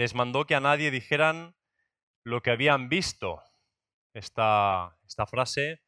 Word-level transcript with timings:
les 0.00 0.14
mandó 0.14 0.46
que 0.46 0.54
a 0.54 0.60
nadie 0.60 0.90
dijeran 0.90 1.54
lo 2.24 2.40
que 2.40 2.50
habían 2.50 2.88
visto. 2.88 3.42
Esta, 4.14 4.96
frase 5.28 5.82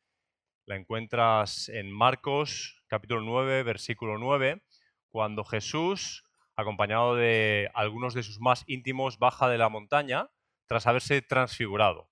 la 0.67 0.77
encuentras 0.77 1.71
en 1.71 1.91
Marcos 1.91 2.85
capítulo 2.89 3.23
9, 3.23 3.63
versículo 3.63 4.19
9, 4.19 4.63
cuando 5.09 5.45
Jesús, 5.45 6.25
acompañado 6.57 7.17
de 7.17 7.71
algunos 7.73 8.13
de 8.13 8.23
sus 8.23 8.39
más 8.39 8.65
íntimos, 8.67 9.19
baja 9.19 9.49
de 9.49 9.57
la 9.57 9.71
montaña 9.71 10.29
tras 10.67 10.87
haberse 10.87 11.23
transfigurado. 11.23 12.11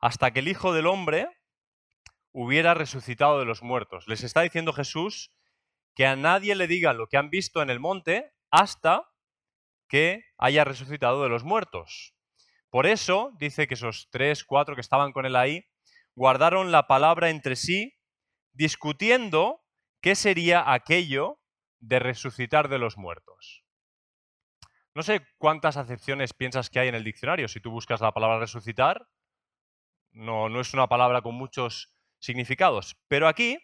Hasta 0.00 0.32
que 0.32 0.40
el 0.40 0.48
Hijo 0.48 0.72
del 0.72 0.88
Hombre 0.88 1.28
hubiera 2.32 2.74
resucitado 2.74 3.38
de 3.38 3.44
los 3.44 3.62
muertos. 3.62 4.08
Les 4.08 4.24
está 4.24 4.40
diciendo 4.40 4.72
Jesús 4.72 5.30
que 5.94 6.04
a 6.04 6.16
nadie 6.16 6.56
le 6.56 6.66
digan 6.66 6.98
lo 6.98 7.06
que 7.06 7.16
han 7.16 7.30
visto 7.30 7.62
en 7.62 7.70
el 7.70 7.78
monte 7.78 8.32
hasta 8.50 9.08
que 9.88 10.24
haya 10.36 10.64
resucitado 10.64 11.22
de 11.22 11.28
los 11.28 11.44
muertos. 11.44 12.14
Por 12.70 12.86
eso 12.86 13.32
dice 13.38 13.66
que 13.66 13.74
esos 13.74 14.08
tres, 14.10 14.44
cuatro 14.44 14.74
que 14.74 14.80
estaban 14.80 15.12
con 15.12 15.26
él 15.26 15.36
ahí, 15.36 15.64
guardaron 16.14 16.70
la 16.70 16.86
palabra 16.86 17.30
entre 17.30 17.56
sí, 17.56 17.94
discutiendo 18.52 19.62
qué 20.00 20.14
sería 20.14 20.72
aquello 20.72 21.40
de 21.80 21.98
resucitar 21.98 22.68
de 22.68 22.78
los 22.78 22.98
muertos. 22.98 23.64
No 24.94 25.02
sé 25.02 25.24
cuántas 25.38 25.76
acepciones 25.76 26.34
piensas 26.34 26.70
que 26.70 26.80
hay 26.80 26.88
en 26.88 26.94
el 26.94 27.04
diccionario. 27.04 27.48
Si 27.48 27.60
tú 27.60 27.70
buscas 27.70 28.00
la 28.00 28.12
palabra 28.12 28.40
resucitar, 28.40 29.08
no, 30.10 30.48
no 30.48 30.60
es 30.60 30.74
una 30.74 30.88
palabra 30.88 31.22
con 31.22 31.36
muchos 31.36 31.94
significados. 32.18 32.96
Pero 33.06 33.28
aquí 33.28 33.58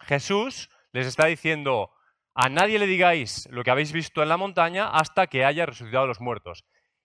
Jesús 0.00 0.70
les 0.92 1.06
está 1.06 1.26
diciendo, 1.26 1.90
a 2.34 2.48
nadie 2.48 2.78
le 2.78 2.86
digáis 2.86 3.48
lo 3.50 3.64
que 3.64 3.70
habéis 3.70 3.92
visto 3.92 4.22
en 4.22 4.28
la 4.28 4.36
montaña 4.36 4.88
hasta 4.88 5.26
que 5.26 5.44
haya 5.44 5.66
resucitado 5.66 6.06
los 6.06 6.20
muertos. 6.20 6.64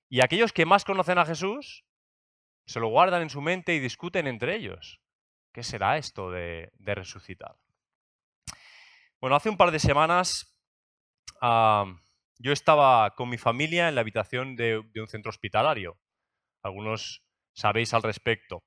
Y 0.09 0.21
aquellos 0.21 0.53
que 0.53 0.65
más 0.65 0.85
conocen 0.85 1.17
a 1.17 1.25
Jesús 1.25 1.83
se 2.67 2.79
lo 2.79 2.87
guardan 2.87 3.21
en 3.21 3.29
su 3.29 3.41
mente 3.41 3.73
y 3.73 3.79
discuten 3.79 4.27
entre 4.27 4.55
ellos. 4.55 5.01
¿Qué 5.51 5.63
será 5.63 5.97
esto 5.97 6.31
de, 6.31 6.71
resucitar? 6.79 7.55
Bueno, 9.19 9.35
hace 9.35 9.49
un 9.49 9.57
par 9.57 9.71
de 9.71 9.79
semanas 9.79 10.51
yo 11.41 12.51
estaba 12.51 13.15
con 13.15 13.29
mi 13.29 13.37
familia 13.37 13.87
en 13.87 13.95
la 13.95 14.01
habitación 14.01 14.55
de, 14.55 14.81
de 14.93 15.01
un 15.01 15.07
centro 15.07 15.29
hospitalario. 15.29 15.97
Algunos 16.61 17.23
sabéis 17.53 17.93
al 17.93 18.03
respecto. 18.03 18.63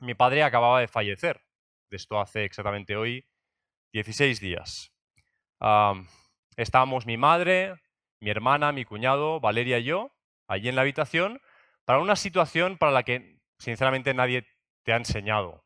Mi 0.00 0.14
padre 0.14 0.42
acababa 0.42 0.80
de 0.80 0.88
fallecer. 0.88 1.42
De 1.90 1.96
esto 1.96 2.20
hace 2.20 2.44
exactamente 2.44 2.96
hoy 2.96 3.26
16 3.92 4.40
días. 4.40 4.95
Estábamos 6.56 7.06
mi 7.06 7.16
madre, 7.16 7.74
mi 8.20 8.30
hermana, 8.30 8.72
mi 8.72 8.84
cuñado, 8.84 9.40
Valeria 9.40 9.78
y 9.78 9.84
yo, 9.84 10.12
allí 10.46 10.68
en 10.68 10.76
la 10.76 10.82
habitación, 10.82 11.40
para 11.84 12.00
una 12.00 12.16
situación 12.16 12.78
para 12.78 12.92
la 12.92 13.02
que, 13.02 13.40
sinceramente, 13.58 14.14
nadie 14.14 14.46
te 14.82 14.92
ha 14.92 14.96
enseñado. 14.96 15.64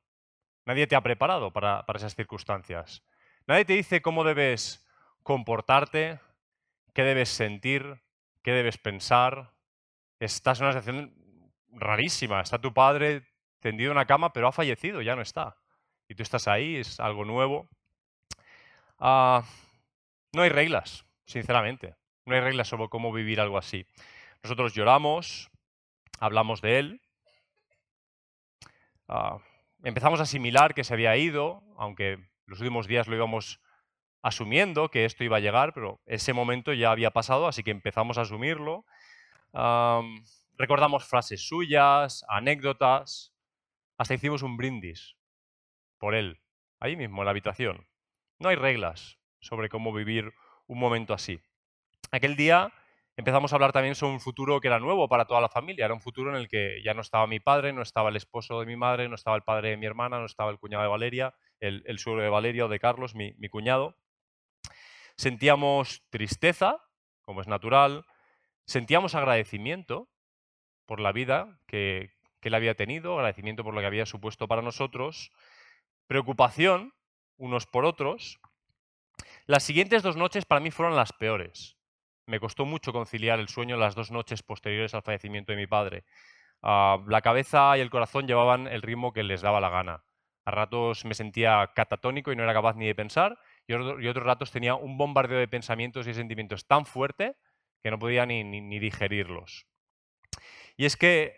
Nadie 0.67 0.87
te 0.87 0.97
ha 0.97 1.01
preparado 1.01 1.53
para, 1.53 1.85
para 1.87 1.99
esas 1.99 2.15
circunstancias. 2.15 3.03
Nadie 3.47 3.65
te 3.65 3.73
dice 3.73 4.03
cómo 4.03 4.25
debes 4.25 4.87
comportarte, 5.23 6.21
qué 6.95 7.03
debes 7.03 7.31
sentir, 7.31 8.03
qué 8.43 8.53
debes 8.53 8.79
pensar. 8.79 9.53
Estás 10.19 10.61
en 10.61 10.67
una 10.67 10.73
situación 10.75 11.21
rarísima. 11.73 12.41
Está 12.41 12.59
tu 12.61 12.73
padre 12.73 13.27
tendido 13.61 13.91
en 13.91 13.97
una 13.97 14.07
cama, 14.07 14.33
pero 14.33 14.49
ha 14.49 14.53
fallecido, 14.53 15.03
ya 15.03 15.17
no 15.17 15.23
está. 15.23 15.57
Y 16.09 16.15
tú 16.15 16.23
estás 16.23 16.49
ahí, 16.49 16.77
es 16.77 17.01
algo 17.01 17.25
nuevo. 17.25 17.69
Ah, 18.99 19.43
no 20.33 20.43
hay 20.43 20.49
reglas, 20.49 21.05
sinceramente. 21.25 21.95
No 22.27 22.35
hay 22.35 22.41
reglas 22.41 22.69
sobre 22.69 22.89
cómo 22.89 23.13
vivir 23.13 23.41
algo 23.41 23.59
así. 23.59 23.87
Nosotros 24.43 24.75
lloramos, 24.75 25.51
hablamos 26.19 26.61
de 26.61 26.79
él, 26.79 27.03
ah, 29.09 29.39
empezamos 29.83 30.21
a 30.21 30.25
asimilar 30.25 30.75
que 30.75 30.85
se 30.85 30.95
había 30.95 31.17
ido, 31.17 31.63
aunque 31.77 32.19
los 32.47 32.61
últimos 32.61 32.87
días 32.87 33.09
lo 33.09 33.17
íbamos 33.17 33.61
asumiendo 34.23 34.91
que 34.91 35.05
esto 35.05 35.25
iba 35.25 35.39
a 35.39 35.41
llegar, 35.41 35.73
pero 35.73 36.01
ese 36.07 36.33
momento 36.33 36.73
ya 36.73 36.91
había 36.91 37.11
pasado, 37.11 37.47
así 37.47 37.63
que 37.63 37.71
empezamos 37.71 38.19
a 38.19 38.23
asumirlo. 38.23 38.85
recordamos 40.57 41.05
frases 41.05 41.47
suyas, 41.47 42.25
anécdotas, 42.29 43.33
hasta 43.99 44.15
hicimos 44.15 44.43
un 44.43 44.57
brindis 44.57 45.17
por 45.99 46.15
él, 46.15 46.41
ahí 46.81 46.97
mismo, 46.97 47.23
en 47.23 47.25
la 47.27 47.31
habitación. 47.31 47.87
No 48.39 48.49
hay 48.49 48.57
reglas 48.57 49.20
sobre 49.41 49.69
cómo 49.69 49.93
vivir 49.93 50.33
un 50.67 50.79
momento 50.79 51.15
así. 51.15 51.41
Aquel 52.13 52.37
día 52.37 52.73
empezamos 53.17 53.53
a 53.53 53.57
hablar 53.57 53.73
también 53.73 53.95
sobre 53.95 54.15
un 54.15 54.21
futuro 54.21 54.61
que 54.61 54.69
era 54.69 54.79
nuevo 54.79 55.09
para 55.09 55.27
toda 55.27 55.41
la 55.41 55.49
familia. 55.49 55.85
Era 55.85 55.95
un 55.95 56.01
futuro 56.01 56.31
en 56.31 56.37
el 56.37 56.49
que 56.49 56.81
ya 56.83 56.95
no 56.95 57.03
estaba 57.03 57.27
mi 57.27 57.41
padre, 57.41 57.73
no 57.73 57.83
estaba 57.83 58.09
el 58.09 58.17
esposo 58.17 58.61
de 58.61 58.67
mi 58.67 58.77
madre, 58.77 59.09
no 59.09 59.15
estaba 59.15 59.37
el 59.37 59.43
padre 59.43 59.71
de 59.71 59.77
mi 59.77 59.87
hermana, 59.87 60.19
no 60.19 60.27
estaba 60.27 60.51
el 60.51 60.59
cuñado 60.59 60.83
de 60.83 60.89
Valeria, 60.89 61.35
el, 61.61 61.83
el 61.87 61.99
suegro 61.99 62.23
de 62.23 62.29
Valeria 62.29 62.65
o 62.65 62.69
de 62.69 62.81
Carlos, 62.81 63.15
mi, 63.15 63.35
cuñado. 63.49 63.97
Sentíamos 65.17 66.03
tristeza, 66.11 66.83
como 67.23 67.43
es 67.43 67.47
natural, 67.47 68.05
sentíamos 68.65 69.15
agradecimiento 69.15 70.09
por 70.87 71.01
la 71.01 71.13
vida 71.13 71.61
que, 71.67 72.13
que 72.41 72.49
él 72.49 72.55
había 72.55 72.75
tenido, 72.75 73.15
agradecimiento 73.15 73.63
por 73.63 73.75
lo 73.75 73.81
que 73.81 73.87
había 73.87 74.07
supuesto 74.07 74.49
para 74.49 74.63
nosotros, 74.63 75.31
preocupación 76.07 76.95
unos 77.37 77.67
por 77.67 77.85
otros. 77.85 78.41
Las 79.47 79.63
siguientes 79.63 80.03
dos 80.03 80.17
noches 80.17 80.45
para 80.45 80.61
mí 80.61 80.71
fueron 80.71 80.97
las 80.97 81.13
peores. 81.13 81.77
Me 82.27 82.41
costó 82.41 82.65
mucho 82.65 82.93
conciliar 82.93 83.41
el 83.41 83.49
sueño 83.49 83.77
las 83.77 83.95
dos 83.95 84.11
noches 84.11 84.43
posteriores 84.43 84.95
al 84.95 85.03
fallecimiento 85.03 85.53
de 85.53 85.59
mi 85.59 85.67
padre. 85.67 86.05
Ah, 86.63 86.99
la 87.09 87.23
cabeza 87.23 87.77
y 87.77 87.81
el 87.81 87.91
corazón 87.91 88.27
llevaban 88.27 88.69
el 88.69 88.83
ritmo 88.83 89.13
que 89.13 89.23
les 89.23 89.43
daba 89.43 89.61
la 89.61 89.71
gana. 89.71 90.05
A 90.45 90.51
ratos 90.51 91.05
me 91.05 91.15
sentía 91.15 91.71
catatónico 91.75 92.33
y 92.33 92.37
no 92.37 92.45
era 92.45 92.55
capaz 92.55 92.77
ni 92.77 92.87
de 92.87 92.95
pensar, 92.95 93.39
y, 93.67 93.75
otros 93.75 94.25
ratos 94.25 94.51
tenía 94.51 94.75
un 94.75 94.97
bombardeo 94.97 95.39
de 95.39 95.49
pensamientos 95.49 96.07
y 96.07 96.15
sentimientos 96.15 96.67
tan 96.67 96.87
fuerte 96.87 97.37
que 97.83 97.91
no 97.91 97.99
podía 97.99 98.27
ni, 98.27 98.43
ni 98.45 98.79
digerirlos. 98.79 99.67
Y 100.77 100.87
es 100.87 100.97
que, 100.97 101.37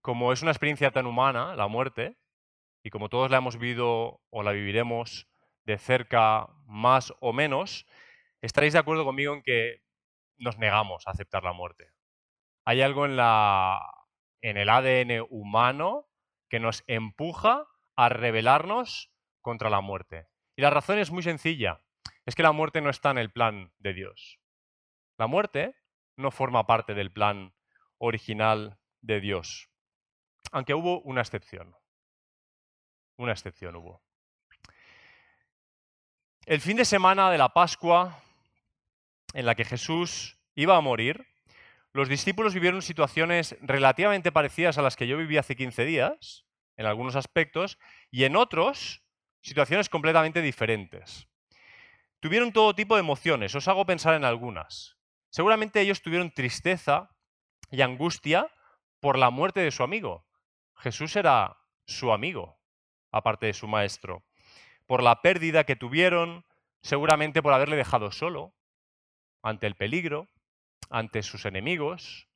como 0.00 0.32
es 0.32 0.42
una 0.42 0.50
experiencia 0.50 0.90
tan 0.90 1.06
humana, 1.06 1.54
la 1.56 1.68
muerte, 1.68 2.16
y 2.82 2.90
como 2.90 3.08
todos 3.08 3.30
la 3.30 3.38
hemos 3.38 3.58
vivido 3.58 4.20
o 4.30 4.42
la 4.42 4.52
viviremos 4.52 5.28
de 5.66 5.78
cerca 5.78 6.48
más 6.66 7.12
o 7.20 7.32
menos, 7.32 7.86
estaréis 8.40 8.72
de 8.72 8.78
acuerdo 8.78 9.04
conmigo 9.04 9.34
en 9.34 9.42
que 9.42 9.82
nos 10.38 10.58
negamos 10.58 11.06
a 11.06 11.10
aceptar 11.10 11.42
la 11.42 11.52
muerte. 11.52 11.90
Hay 12.64 12.82
algo 12.82 13.04
en, 13.04 13.16
la, 13.16 13.80
en 14.40 14.56
el 14.56 14.68
ADN 14.68 15.26
humano 15.30 16.08
que 16.48 16.60
nos 16.60 16.84
empuja 16.86 17.66
a 17.96 18.08
rebelarnos 18.08 19.12
contra 19.40 19.70
la 19.70 19.80
muerte. 19.80 20.28
Y 20.56 20.62
la 20.62 20.70
razón 20.70 20.98
es 20.98 21.10
muy 21.10 21.22
sencilla. 21.22 21.82
Es 22.24 22.34
que 22.34 22.42
la 22.42 22.52
muerte 22.52 22.80
no 22.80 22.90
está 22.90 23.10
en 23.10 23.18
el 23.18 23.30
plan 23.30 23.72
de 23.78 23.92
Dios. 23.92 24.40
La 25.18 25.26
muerte 25.26 25.74
no 26.16 26.30
forma 26.30 26.66
parte 26.66 26.94
del 26.94 27.12
plan 27.12 27.54
original 27.98 28.78
de 29.00 29.20
Dios. 29.20 29.70
Aunque 30.52 30.74
hubo 30.74 31.00
una 31.02 31.20
excepción. 31.20 31.74
Una 33.16 33.32
excepción 33.32 33.76
hubo. 33.76 34.05
El 36.46 36.60
fin 36.60 36.76
de 36.76 36.84
semana 36.84 37.28
de 37.32 37.38
la 37.38 37.48
Pascua, 37.48 38.22
en 39.34 39.46
la 39.46 39.56
que 39.56 39.64
Jesús 39.64 40.38
iba 40.54 40.76
a 40.76 40.80
morir, 40.80 41.26
los 41.92 42.08
discípulos 42.08 42.54
vivieron 42.54 42.82
situaciones 42.82 43.56
relativamente 43.62 44.30
parecidas 44.30 44.78
a 44.78 44.82
las 44.82 44.94
que 44.94 45.08
yo 45.08 45.16
viví 45.16 45.38
hace 45.38 45.56
15 45.56 45.84
días, 45.84 46.46
en 46.76 46.86
algunos 46.86 47.16
aspectos, 47.16 47.80
y 48.12 48.22
en 48.22 48.36
otros, 48.36 49.02
situaciones 49.40 49.88
completamente 49.88 50.40
diferentes. 50.40 51.26
Tuvieron 52.20 52.52
todo 52.52 52.76
tipo 52.76 52.94
de 52.94 53.00
emociones, 53.00 53.52
os 53.56 53.66
hago 53.66 53.84
pensar 53.84 54.14
en 54.14 54.24
algunas. 54.24 54.96
Seguramente 55.30 55.80
ellos 55.80 56.00
tuvieron 56.00 56.30
tristeza 56.30 57.10
y 57.72 57.82
angustia 57.82 58.46
por 59.00 59.18
la 59.18 59.30
muerte 59.30 59.62
de 59.62 59.72
su 59.72 59.82
amigo. 59.82 60.24
Jesús 60.76 61.16
era 61.16 61.56
su 61.86 62.12
amigo 62.12 62.56
aparte 63.10 63.46
de 63.46 63.52
su 63.52 63.66
maestro. 63.66 64.25
Por 64.86 65.02
la 65.02 65.22
pérdida 65.22 65.64
que 65.64 65.76
tuvieron, 65.76 66.44
seguramente 66.82 67.42
por 67.42 67.52
haberle 67.52 67.76
dejado 67.76 68.10
solo, 68.12 68.54
ante 69.42 69.66
el 69.66 69.74
peligro, 69.74 70.28
ante 70.90 71.22
sus 71.22 71.44
enemigos, 71.44 72.28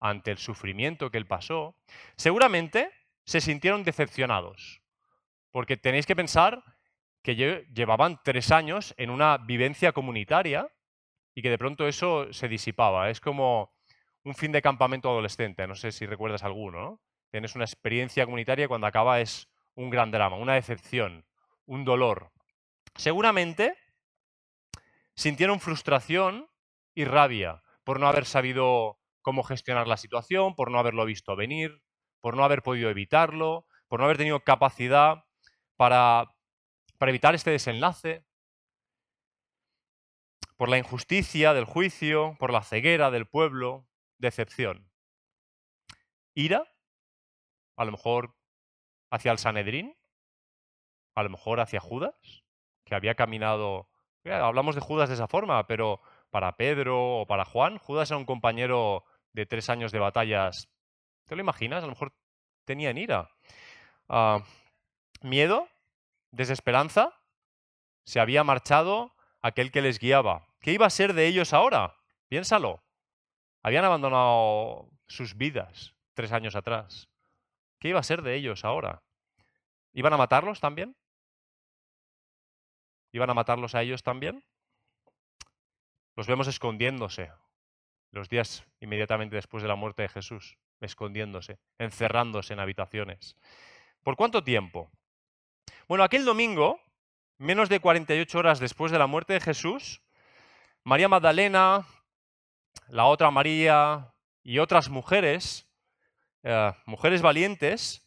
ante 0.00 0.30
el 0.30 0.38
sufrimiento 0.38 1.10
que 1.10 1.18
él 1.18 1.26
pasó. 1.26 1.74
Seguramente 2.16 2.90
se 3.24 3.40
sintieron 3.40 3.84
decepcionados, 3.84 4.80
porque 5.50 5.76
tenéis 5.76 6.06
que 6.06 6.16
pensar 6.16 6.62
que 7.22 7.36
llevaban 7.36 8.20
tres 8.22 8.50
años 8.52 8.94
en 8.96 9.10
una 9.10 9.38
vivencia 9.38 9.92
comunitaria 9.92 10.68
y 11.34 11.42
que 11.42 11.50
de 11.50 11.58
pronto 11.58 11.86
eso 11.86 12.32
se 12.32 12.48
disipaba. 12.48 13.10
Es 13.10 13.20
como 13.20 13.72
un 14.24 14.34
fin 14.34 14.52
de 14.52 14.62
campamento 14.62 15.10
adolescente, 15.10 15.66
no 15.66 15.74
sé 15.74 15.92
si 15.92 16.06
recuerdas 16.06 16.42
alguno, 16.42 16.80
¿no? 16.80 17.00
Tienes 17.30 17.54
una 17.54 17.64
experiencia 17.64 18.24
comunitaria 18.24 18.68
cuando 18.68 18.86
acaba 18.86 19.20
es 19.20 19.48
un 19.74 19.90
gran 19.90 20.10
drama, 20.10 20.36
una 20.36 20.54
decepción, 20.54 21.24
un 21.68 21.84
dolor. 21.84 22.32
Seguramente 22.96 23.76
sintieron 25.14 25.60
frustración 25.60 26.48
y 26.94 27.04
rabia 27.04 27.62
por 27.84 28.00
no 28.00 28.08
haber 28.08 28.24
sabido 28.24 28.98
cómo 29.20 29.42
gestionar 29.42 29.86
la 29.86 29.98
situación, 29.98 30.54
por 30.54 30.70
no 30.70 30.78
haberlo 30.78 31.04
visto 31.04 31.36
venir, 31.36 31.82
por 32.20 32.36
no 32.36 32.44
haber 32.44 32.62
podido 32.62 32.88
evitarlo, 32.88 33.66
por 33.86 34.00
no 34.00 34.06
haber 34.06 34.16
tenido 34.16 34.40
capacidad 34.40 35.24
para, 35.76 36.34
para 36.96 37.10
evitar 37.10 37.34
este 37.34 37.50
desenlace, 37.50 38.24
por 40.56 40.70
la 40.70 40.78
injusticia 40.78 41.52
del 41.52 41.66
juicio, 41.66 42.34
por 42.38 42.50
la 42.50 42.62
ceguera 42.62 43.10
del 43.10 43.26
pueblo, 43.26 43.86
decepción. 44.16 44.90
Ira, 46.34 46.64
a 47.76 47.84
lo 47.84 47.92
mejor 47.92 48.34
hacia 49.10 49.32
el 49.32 49.38
Sanedrín, 49.38 49.97
a 51.18 51.22
lo 51.22 51.30
mejor 51.30 51.60
hacia 51.60 51.80
Judas, 51.80 52.44
que 52.84 52.94
había 52.94 53.14
caminado... 53.14 53.88
Hablamos 54.24 54.74
de 54.74 54.80
Judas 54.80 55.08
de 55.08 55.14
esa 55.14 55.26
forma, 55.26 55.66
pero 55.66 56.00
para 56.30 56.56
Pedro 56.56 57.20
o 57.20 57.26
para 57.26 57.44
Juan, 57.44 57.78
Judas 57.78 58.10
era 58.10 58.18
un 58.18 58.26
compañero 58.26 59.04
de 59.32 59.46
tres 59.46 59.70
años 59.70 59.90
de 59.90 59.98
batallas. 59.98 60.68
¿Te 61.26 61.34
lo 61.34 61.40
imaginas? 61.40 61.82
A 61.82 61.86
lo 61.86 61.92
mejor 61.92 62.12
tenían 62.64 62.98
ira. 62.98 63.30
Ah, 64.08 64.40
miedo, 65.22 65.68
desesperanza, 66.30 67.14
se 68.04 68.20
había 68.20 68.44
marchado 68.44 69.14
aquel 69.40 69.72
que 69.72 69.82
les 69.82 69.98
guiaba. 69.98 70.46
¿Qué 70.60 70.72
iba 70.72 70.86
a 70.86 70.90
ser 70.90 71.14
de 71.14 71.26
ellos 71.26 71.52
ahora? 71.52 71.96
Piénsalo. 72.28 72.82
Habían 73.62 73.84
abandonado 73.84 74.90
sus 75.06 75.36
vidas 75.36 75.94
tres 76.14 76.32
años 76.32 76.54
atrás. 76.54 77.08
¿Qué 77.78 77.88
iba 77.88 78.00
a 78.00 78.04
ser 78.04 78.22
de 78.22 78.34
ellos 78.34 78.64
ahora? 78.64 79.02
¿Iban 79.92 80.12
a 80.12 80.18
matarlos 80.18 80.60
también? 80.60 80.96
¿Iban 83.12 83.30
a 83.30 83.34
matarlos 83.34 83.74
a 83.74 83.82
ellos 83.82 84.02
también? 84.02 84.44
Los 86.16 86.26
vemos 86.26 86.48
escondiéndose 86.48 87.30
los 88.10 88.28
días 88.28 88.64
inmediatamente 88.80 89.36
después 89.36 89.62
de 89.62 89.68
la 89.68 89.74
muerte 89.74 90.02
de 90.02 90.08
Jesús, 90.08 90.56
escondiéndose, 90.80 91.58
encerrándose 91.78 92.54
en 92.54 92.60
habitaciones. 92.60 93.36
¿Por 94.02 94.16
cuánto 94.16 94.42
tiempo? 94.42 94.90
Bueno, 95.86 96.04
aquel 96.04 96.24
domingo, 96.24 96.80
menos 97.38 97.68
de 97.68 97.80
48 97.80 98.38
horas 98.38 98.60
después 98.60 98.92
de 98.92 98.98
la 98.98 99.06
muerte 99.06 99.34
de 99.34 99.40
Jesús, 99.40 100.02
María 100.84 101.08
Magdalena, 101.08 101.86
la 102.88 103.04
otra 103.04 103.30
María 103.30 104.14
y 104.42 104.58
otras 104.58 104.88
mujeres, 104.88 105.68
eh, 106.42 106.72
mujeres 106.86 107.20
valientes, 107.20 108.06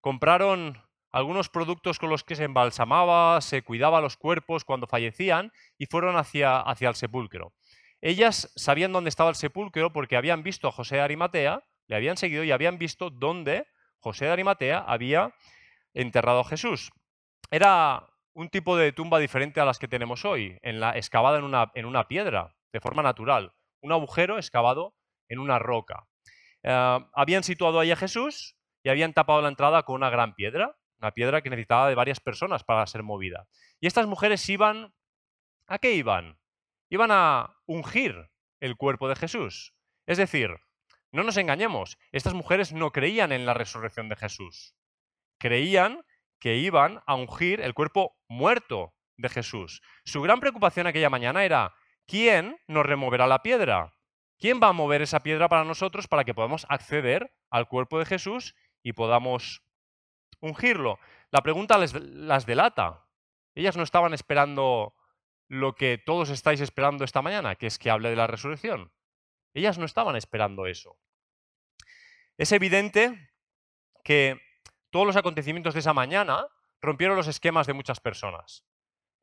compraron 0.00 0.82
algunos 1.12 1.48
productos 1.48 1.98
con 1.98 2.10
los 2.10 2.24
que 2.24 2.36
se 2.36 2.44
embalsamaba, 2.44 3.40
se 3.40 3.62
cuidaba 3.62 4.00
los 4.00 4.16
cuerpos 4.16 4.64
cuando 4.64 4.86
fallecían 4.86 5.52
y 5.78 5.86
fueron 5.86 6.16
hacia, 6.16 6.60
hacia 6.60 6.88
el 6.88 6.94
sepulcro. 6.94 7.52
Ellas 8.00 8.52
sabían 8.56 8.92
dónde 8.92 9.08
estaba 9.10 9.30
el 9.30 9.36
sepulcro 9.36 9.92
porque 9.92 10.16
habían 10.16 10.42
visto 10.42 10.68
a 10.68 10.72
José 10.72 10.96
de 10.96 11.02
Arimatea, 11.02 11.64
le 11.86 11.96
habían 11.96 12.16
seguido 12.16 12.44
y 12.44 12.52
habían 12.52 12.78
visto 12.78 13.10
dónde 13.10 13.66
José 13.98 14.26
de 14.26 14.30
Arimatea 14.32 14.78
había 14.78 15.34
enterrado 15.92 16.40
a 16.40 16.44
Jesús. 16.44 16.90
Era 17.50 18.06
un 18.32 18.48
tipo 18.48 18.76
de 18.76 18.92
tumba 18.92 19.18
diferente 19.18 19.60
a 19.60 19.64
las 19.64 19.78
que 19.78 19.88
tenemos 19.88 20.24
hoy, 20.24 20.56
en 20.62 20.80
la, 20.80 20.96
excavada 20.96 21.38
en 21.38 21.44
una, 21.44 21.70
en 21.74 21.84
una 21.84 22.06
piedra, 22.08 22.54
de 22.72 22.80
forma 22.80 23.02
natural, 23.02 23.52
un 23.82 23.92
agujero 23.92 24.38
excavado 24.38 24.94
en 25.28 25.40
una 25.40 25.58
roca. 25.58 26.06
Eh, 26.62 26.98
habían 27.12 27.42
situado 27.42 27.80
ahí 27.80 27.90
a 27.90 27.96
Jesús 27.96 28.56
y 28.82 28.88
habían 28.88 29.12
tapado 29.12 29.42
la 29.42 29.48
entrada 29.48 29.82
con 29.82 29.96
una 29.96 30.10
gran 30.10 30.34
piedra, 30.34 30.76
una 31.00 31.12
piedra 31.12 31.42
que 31.42 31.50
necesitaba 31.50 31.88
de 31.88 31.94
varias 31.94 32.20
personas 32.20 32.64
para 32.64 32.86
ser 32.86 33.02
movida. 33.02 33.46
Y 33.80 33.86
estas 33.86 34.06
mujeres 34.06 34.48
iban, 34.48 34.92
¿a 35.66 35.78
qué 35.78 35.94
iban? 35.94 36.40
iban 36.90 37.10
a 37.12 37.56
ungir 37.66 38.30
el 38.58 38.76
cuerpo 38.76 39.08
de 39.08 39.16
Jesús. 39.16 39.74
Es 40.06 40.18
decir, 40.18 40.50
no 41.12 41.22
nos 41.22 41.36
engañemos, 41.36 41.98
estas 42.12 42.34
mujeres 42.34 42.72
no 42.72 42.90
creían 42.90 43.32
en 43.32 43.46
la 43.46 43.54
resurrección 43.54 44.08
de 44.08 44.16
Jesús. 44.16 44.74
Creían 45.38 46.04
que 46.38 46.56
iban 46.56 47.00
a 47.06 47.14
ungir 47.14 47.60
el 47.60 47.74
cuerpo 47.74 48.18
muerto 48.28 48.92
de 49.16 49.28
Jesús. 49.28 49.82
Su 50.04 50.20
gran 50.20 50.40
preocupación 50.40 50.86
aquella 50.86 51.10
mañana 51.10 51.44
era, 51.44 51.74
¿quién 52.06 52.58
nos 52.66 52.84
removerá 52.84 53.26
la 53.26 53.42
piedra? 53.42 53.94
¿Quién 54.38 54.60
va 54.60 54.68
a 54.68 54.72
mover 54.72 55.02
esa 55.02 55.20
piedra 55.20 55.48
para 55.48 55.64
nosotros 55.64 56.08
para 56.08 56.24
que 56.24 56.34
podamos 56.34 56.66
acceder 56.68 57.32
al 57.50 57.68
cuerpo 57.68 57.98
de 57.98 58.06
Jesús 58.06 58.54
y 58.82 58.94
podamos 58.94 59.62
ungirlo? 60.40 60.98
La 61.30 61.42
pregunta 61.42 61.78
las 61.78 62.46
delata. 62.46 63.06
Ellas 63.54 63.76
no 63.76 63.82
estaban 63.82 64.14
esperando 64.14 64.94
lo 65.48 65.74
que 65.74 65.98
todos 65.98 66.30
estáis 66.30 66.60
esperando 66.60 67.04
esta 67.04 67.22
mañana, 67.22 67.56
que 67.56 67.66
es 67.66 67.78
que 67.78 67.90
hable 67.90 68.10
de 68.10 68.16
la 68.16 68.26
resurrección. 68.26 68.92
Ellas 69.52 69.78
no 69.78 69.84
estaban 69.84 70.16
esperando 70.16 70.66
eso. 70.66 70.96
Es 72.38 72.52
evidente 72.52 73.30
que 74.04 74.40
todos 74.90 75.06
los 75.06 75.16
acontecimientos 75.16 75.74
de 75.74 75.80
esa 75.80 75.92
mañana 75.92 76.46
rompieron 76.80 77.16
los 77.16 77.26
esquemas 77.26 77.66
de 77.66 77.72
muchas 77.72 78.00
personas. 78.00 78.64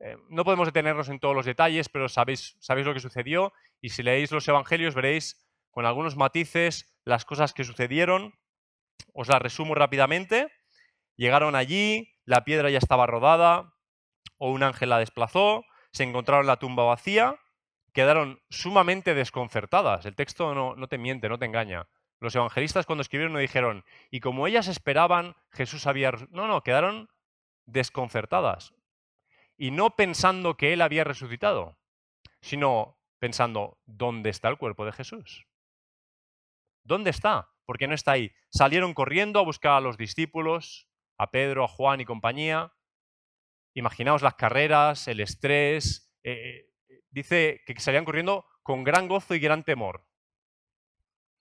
Eh, 0.00 0.16
no 0.28 0.44
podemos 0.44 0.68
detenernos 0.68 1.08
en 1.08 1.18
todos 1.18 1.34
los 1.34 1.46
detalles, 1.46 1.88
pero 1.88 2.08
sabéis, 2.08 2.56
sabéis 2.60 2.86
lo 2.86 2.94
que 2.94 3.00
sucedió 3.00 3.52
y 3.80 3.90
si 3.90 4.02
leéis 4.02 4.30
los 4.30 4.46
evangelios 4.46 4.94
veréis 4.94 5.44
con 5.70 5.86
algunos 5.86 6.16
matices 6.16 6.94
las 7.04 7.24
cosas 7.24 7.52
que 7.52 7.64
sucedieron. 7.64 8.34
Os 9.12 9.28
las 9.28 9.42
resumo 9.42 9.74
rápidamente. 9.74 10.52
Llegaron 11.18 11.56
allí, 11.56 12.14
la 12.24 12.44
piedra 12.44 12.70
ya 12.70 12.78
estaba 12.78 13.06
rodada 13.06 13.74
o 14.38 14.52
un 14.52 14.62
ángel 14.62 14.88
la 14.88 15.00
desplazó, 15.00 15.64
se 15.90 16.04
encontraron 16.04 16.46
la 16.46 16.58
tumba 16.58 16.84
vacía, 16.84 17.36
quedaron 17.92 18.40
sumamente 18.50 19.14
desconcertadas. 19.14 20.06
El 20.06 20.14
texto 20.14 20.54
no, 20.54 20.86
te 20.86 20.96
miente, 20.96 21.28
no 21.28 21.38
te 21.38 21.46
engaña. 21.46 21.88
Los 22.20 22.36
evangelistas 22.36 22.86
cuando 22.86 23.02
escribieron 23.02 23.32
no 23.32 23.40
dijeron, 23.40 23.84
y 24.10 24.20
como 24.20 24.46
ellas 24.46 24.68
esperaban, 24.68 25.34
Jesús 25.50 25.88
había... 25.88 26.12
No, 26.30 26.46
no, 26.46 26.62
quedaron 26.62 27.10
desconcertadas. 27.66 28.72
Y 29.56 29.72
no 29.72 29.96
pensando 29.96 30.56
que 30.56 30.72
Él 30.72 30.82
había 30.82 31.02
resucitado, 31.02 31.78
sino 32.40 32.96
pensando, 33.18 33.80
¿dónde 33.86 34.30
está 34.30 34.48
el 34.48 34.58
cuerpo 34.58 34.84
de 34.84 34.92
Jesús? 34.92 35.46
¿Dónde 36.84 37.10
está? 37.10 37.50
¿Por 37.66 37.76
qué 37.76 37.88
no 37.88 37.94
está 37.94 38.12
ahí? 38.12 38.32
Salieron 38.50 38.94
corriendo 38.94 39.40
a 39.40 39.44
buscar 39.44 39.72
a 39.72 39.80
los 39.80 39.96
discípulos, 39.96 40.87
a 41.18 41.30
Pedro, 41.30 41.64
a 41.64 41.68
Juan 41.68 42.00
y 42.00 42.04
compañía, 42.04 42.72
Imaginaos 43.78 44.22
las 44.22 44.34
carreras, 44.34 45.06
el 45.06 45.20
estrés. 45.20 46.12
Eh, 46.24 46.66
eh, 46.88 47.02
dice 47.10 47.62
que 47.64 47.78
salían 47.78 48.04
corriendo 48.04 48.44
con 48.64 48.82
gran 48.82 49.06
gozo 49.06 49.36
y 49.36 49.38
gran 49.38 49.62
temor. 49.62 50.04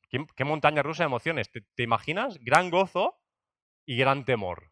¿Qué, 0.10 0.46
montaña 0.46 0.84
rusa 0.84 1.02
de 1.02 1.08
emociones? 1.08 1.50
¿Te, 1.52 1.84
imaginas? 1.84 2.38
Gran 2.42 2.70
gozo 2.70 3.20
y 3.88 3.98
gran 3.98 4.24
temor. 4.24 4.72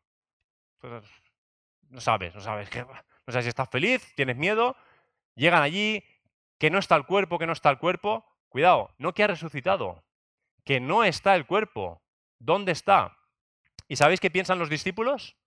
No 1.89 1.99
sabes, 1.99 2.35
no 2.35 2.41
sabes. 2.41 2.69
No 2.75 3.31
sabes 3.31 3.45
si 3.45 3.49
estás 3.49 3.69
feliz, 3.69 4.13
tienes 4.15 4.37
miedo. 4.37 4.75
Llegan 5.33 5.63
allí, 5.63 6.03
que 6.59 6.69
no 6.69 6.77
está 6.77 6.95
el 6.95 7.07
cuerpo, 7.07 7.39
que 7.39 7.47
no 7.47 7.53
está 7.53 7.71
el 7.71 7.79
cuerpo. 7.79 8.23
Cuidado, 8.47 8.93
no 8.99 9.15
que 9.15 9.23
ha 9.23 9.27
resucitado, 9.27 10.05
que 10.63 10.79
no 10.79 11.03
está 11.03 11.35
el 11.35 11.47
cuerpo. 11.47 12.03
¿Dónde 12.37 12.73
está? 12.73 13.17
¿Y 13.87 13.95
sabéis 13.95 14.19
qué 14.19 14.31
piensan 14.31 14.59
los 14.59 14.69
discípulos? 14.69 15.37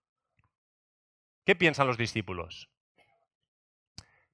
¿Qué 1.45 1.55
piensan 1.55 1.87
los 1.87 1.97
discípulos? 1.97 2.69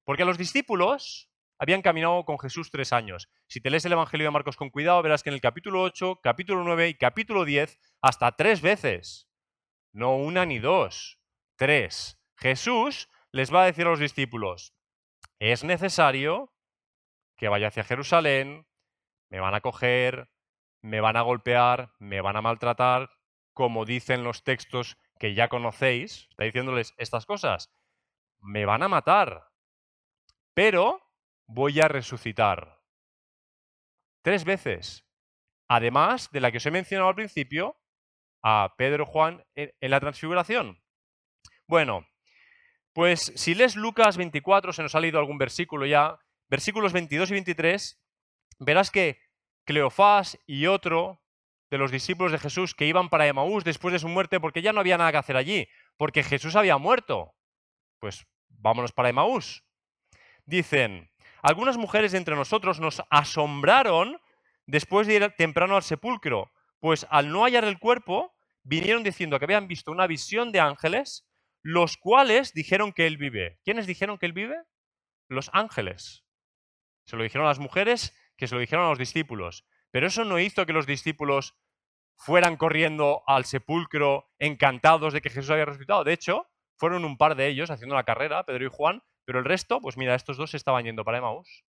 Porque 0.04 0.24
los 0.24 0.38
discípulos 0.38 1.30
habían 1.58 1.82
caminado 1.82 2.24
con 2.24 2.38
Jesús 2.38 2.70
tres 2.70 2.92
años. 2.92 3.28
Si 3.48 3.60
te 3.60 3.70
lees 3.70 3.84
el 3.84 3.92
Evangelio 3.92 4.26
de 4.26 4.30
Marcos 4.30 4.56
con 4.56 4.70
cuidado, 4.70 5.02
verás 5.02 5.22
que 5.22 5.30
en 5.30 5.34
el 5.34 5.40
capítulo 5.40 5.82
8, 5.82 6.20
capítulo 6.22 6.62
9 6.62 6.88
y 6.88 6.94
capítulo 6.94 7.44
10, 7.44 7.78
hasta 8.02 8.36
tres 8.36 8.60
veces, 8.60 9.28
no 9.92 10.16
una 10.16 10.44
ni 10.44 10.58
dos, 10.58 11.18
tres, 11.56 12.20
Jesús 12.36 13.08
les 13.32 13.52
va 13.52 13.62
a 13.62 13.66
decir 13.66 13.86
a 13.86 13.90
los 13.90 13.98
discípulos, 13.98 14.74
es 15.38 15.64
necesario 15.64 16.52
que 17.36 17.48
vaya 17.48 17.68
hacia 17.68 17.84
Jerusalén, 17.84 18.66
me 19.30 19.40
van 19.40 19.54
a 19.54 19.60
coger, 19.60 20.30
me 20.82 21.00
van 21.00 21.16
a 21.16 21.22
golpear, 21.22 21.92
me 21.98 22.20
van 22.20 22.36
a 22.36 22.42
maltratar, 22.42 23.10
como 23.56 23.86
dicen 23.86 24.22
los 24.22 24.44
textos 24.44 24.98
que 25.18 25.32
ya 25.32 25.48
conocéis, 25.48 26.26
está 26.28 26.44
diciéndoles 26.44 26.92
estas 26.98 27.24
cosas. 27.24 27.72
Me 28.38 28.66
van 28.66 28.82
a 28.82 28.88
matar, 28.88 29.48
pero 30.52 31.00
voy 31.46 31.80
a 31.80 31.88
resucitar. 31.88 32.82
Tres 34.22 34.44
veces. 34.44 35.06
Además 35.68 36.30
de 36.32 36.40
la 36.40 36.52
que 36.52 36.58
os 36.58 36.66
he 36.66 36.70
mencionado 36.70 37.08
al 37.08 37.14
principio, 37.14 37.80
a 38.42 38.74
Pedro 38.76 39.06
Juan 39.06 39.42
en, 39.54 39.72
la 39.80 40.00
transfiguración. 40.00 40.82
Bueno, 41.66 42.06
pues 42.92 43.32
si 43.36 43.54
lees 43.54 43.74
Lucas 43.74 44.18
24, 44.18 44.74
se 44.74 44.82
nos 44.82 44.94
ha 44.94 45.00
leído 45.00 45.18
algún 45.18 45.38
versículo 45.38 45.86
ya, 45.86 46.18
versículos 46.50 46.92
22 46.92 47.30
y 47.30 47.32
23, 47.32 48.04
verás 48.58 48.90
que 48.90 49.18
Cleofás 49.64 50.38
y 50.44 50.66
otro 50.66 51.22
de 51.70 51.78
los 51.78 51.90
discípulos 51.90 52.32
de 52.32 52.38
Jesús 52.38 52.74
que 52.74 52.86
iban 52.86 53.08
para 53.08 53.26
Emaús 53.26 53.64
después 53.64 53.92
de 53.92 53.98
su 53.98 54.08
muerte 54.08 54.40
porque 54.40 54.62
ya 54.62 54.72
no 54.72 54.80
había 54.80 54.98
nada 54.98 55.12
que 55.12 55.18
hacer 55.18 55.36
allí, 55.36 55.68
porque 55.96 56.22
Jesús 56.22 56.56
había 56.56 56.78
muerto. 56.78 57.34
Pues 57.98 58.26
vámonos 58.48 58.92
para 58.92 59.08
Emaús. 59.08 59.64
Dicen, 60.44 61.10
algunas 61.42 61.76
mujeres 61.76 62.14
entre 62.14 62.36
nosotros 62.36 62.80
nos 62.80 63.02
asombraron 63.10 64.20
después 64.66 65.06
de 65.06 65.14
ir 65.14 65.34
temprano 65.36 65.76
al 65.76 65.82
sepulcro? 65.82 66.52
Pues 66.80 67.06
al 67.10 67.30
no 67.30 67.44
hallar 67.44 67.64
el 67.64 67.78
cuerpo, 67.78 68.34
vinieron 68.62 69.02
diciendo 69.02 69.38
que 69.38 69.44
habían 69.44 69.68
visto 69.68 69.90
una 69.90 70.06
visión 70.06 70.52
de 70.52 70.60
ángeles, 70.60 71.26
los 71.62 71.96
cuales 71.96 72.52
dijeron 72.52 72.92
que 72.92 73.06
él 73.06 73.16
vive. 73.16 73.58
¿Quiénes 73.64 73.86
dijeron 73.86 74.18
que 74.18 74.26
él 74.26 74.32
vive? 74.32 74.56
Los 75.28 75.50
ángeles. 75.52 76.24
Se 77.06 77.16
lo 77.16 77.22
dijeron 77.22 77.46
a 77.46 77.50
las 77.50 77.58
mujeres, 77.58 78.14
que 78.36 78.46
se 78.46 78.54
lo 78.54 78.60
dijeron 78.60 78.84
a 78.84 78.90
los 78.90 78.98
discípulos. 78.98 79.64
Pero 79.90 80.06
eso 80.06 80.24
no 80.24 80.38
hizo 80.38 80.66
que 80.66 80.72
los 80.72 80.86
discípulos 80.86 81.56
fueran 82.16 82.56
corriendo 82.56 83.22
al 83.26 83.44
sepulcro 83.44 84.30
encantados 84.38 85.12
de 85.12 85.20
que 85.20 85.30
Jesús 85.30 85.50
había 85.50 85.66
resucitado. 85.66 86.04
De 86.04 86.12
hecho, 86.12 86.46
fueron 86.76 87.04
un 87.04 87.16
par 87.16 87.34
de 87.36 87.48
ellos 87.48 87.70
haciendo 87.70 87.94
la 87.94 88.04
carrera, 88.04 88.44
Pedro 88.44 88.66
y 88.66 88.70
Juan, 88.70 89.02
pero 89.24 89.38
el 89.38 89.44
resto, 89.44 89.80
pues 89.80 89.96
mira, 89.96 90.14
estos 90.14 90.36
dos 90.36 90.54
estaban 90.54 90.84
yendo 90.84 91.04
para 91.04 91.18
Emmaus. 91.18 91.64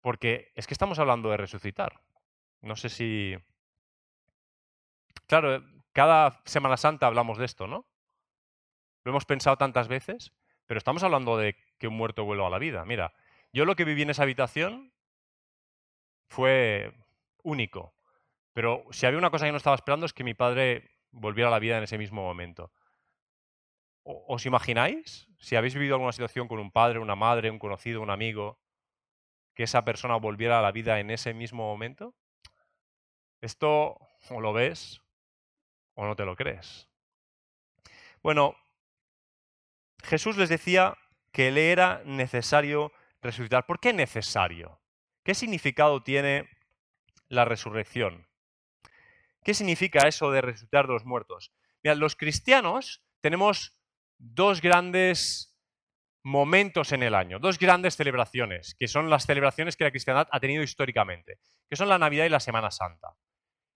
Porque 0.00 0.50
es 0.54 0.66
que 0.66 0.74
estamos 0.74 0.98
hablando 0.98 1.30
de 1.30 1.36
resucitar. 1.36 2.00
No 2.62 2.76
sé 2.76 2.88
si... 2.88 3.36
Claro, 5.26 5.62
cada 5.92 6.40
Semana 6.44 6.76
Santa 6.76 7.06
hablamos 7.06 7.38
de 7.38 7.44
esto, 7.44 7.66
¿no? 7.66 7.86
Lo 9.04 9.10
hemos 9.10 9.24
pensado 9.24 9.56
tantas 9.56 9.88
veces, 9.88 10.32
pero 10.66 10.78
estamos 10.78 11.02
hablando 11.02 11.36
de 11.36 11.56
que 11.78 11.88
un 11.88 11.96
muerto 11.96 12.24
vuelva 12.24 12.46
a 12.46 12.50
la 12.50 12.58
vida. 12.58 12.84
Mira, 12.84 13.12
yo 13.52 13.64
lo 13.64 13.76
que 13.76 13.84
viví 13.84 14.02
en 14.02 14.10
esa 14.10 14.22
habitación 14.22 14.92
fue 16.28 16.92
único. 17.42 17.94
Pero 18.52 18.84
si 18.90 19.06
había 19.06 19.18
una 19.18 19.30
cosa 19.30 19.46
que 19.46 19.52
no 19.52 19.58
estaba 19.58 19.76
esperando 19.76 20.06
es 20.06 20.12
que 20.12 20.24
mi 20.24 20.34
padre 20.34 20.90
volviera 21.10 21.48
a 21.48 21.52
la 21.52 21.58
vida 21.58 21.78
en 21.78 21.84
ese 21.84 21.98
mismo 21.98 22.22
momento. 22.22 22.72
¿Os 24.02 24.46
imagináis? 24.46 25.28
Si 25.38 25.56
habéis 25.56 25.74
vivido 25.74 25.94
alguna 25.94 26.12
situación 26.12 26.48
con 26.48 26.58
un 26.58 26.70
padre, 26.70 26.98
una 26.98 27.16
madre, 27.16 27.50
un 27.50 27.58
conocido, 27.58 28.00
un 28.00 28.10
amigo, 28.10 28.58
que 29.54 29.64
esa 29.64 29.84
persona 29.84 30.16
volviera 30.16 30.58
a 30.58 30.62
la 30.62 30.72
vida 30.72 31.00
en 31.00 31.10
ese 31.10 31.34
mismo 31.34 31.64
momento? 31.64 32.14
Esto 33.40 33.98
o 34.28 34.40
lo 34.40 34.52
ves 34.52 35.00
o 35.94 36.06
no 36.06 36.16
te 36.16 36.24
lo 36.24 36.36
crees. 36.36 36.88
Bueno, 38.22 38.54
Jesús 40.02 40.36
les 40.36 40.48
decía 40.48 40.96
que 41.32 41.50
le 41.50 41.72
era 41.72 42.02
necesario 42.04 42.92
resucitar. 43.22 43.66
¿Por 43.66 43.80
qué 43.80 43.92
necesario? 43.92 44.80
¿Qué 45.24 45.34
significado 45.34 46.02
tiene 46.02 46.48
la 47.28 47.44
resurrección? 47.44 48.26
¿Qué 49.42 49.54
significa 49.54 50.08
eso 50.08 50.30
de 50.30 50.40
resucitar 50.40 50.86
de 50.86 50.92
los 50.94 51.04
muertos? 51.04 51.52
Mira, 51.82 51.94
los 51.94 52.16
cristianos 52.16 53.02
tenemos 53.20 53.78
dos 54.18 54.60
grandes 54.60 55.50
momentos 56.22 56.92
en 56.92 57.02
el 57.02 57.14
año, 57.14 57.38
dos 57.38 57.58
grandes 57.58 57.96
celebraciones, 57.96 58.74
que 58.78 58.88
son 58.88 59.08
las 59.08 59.24
celebraciones 59.24 59.76
que 59.76 59.84
la 59.84 59.90
cristiandad 59.90 60.28
ha 60.30 60.40
tenido 60.40 60.62
históricamente, 60.62 61.38
que 61.68 61.76
son 61.76 61.88
la 61.88 61.98
Navidad 61.98 62.26
y 62.26 62.30
la 62.30 62.40
Semana 62.40 62.70
Santa. 62.70 63.16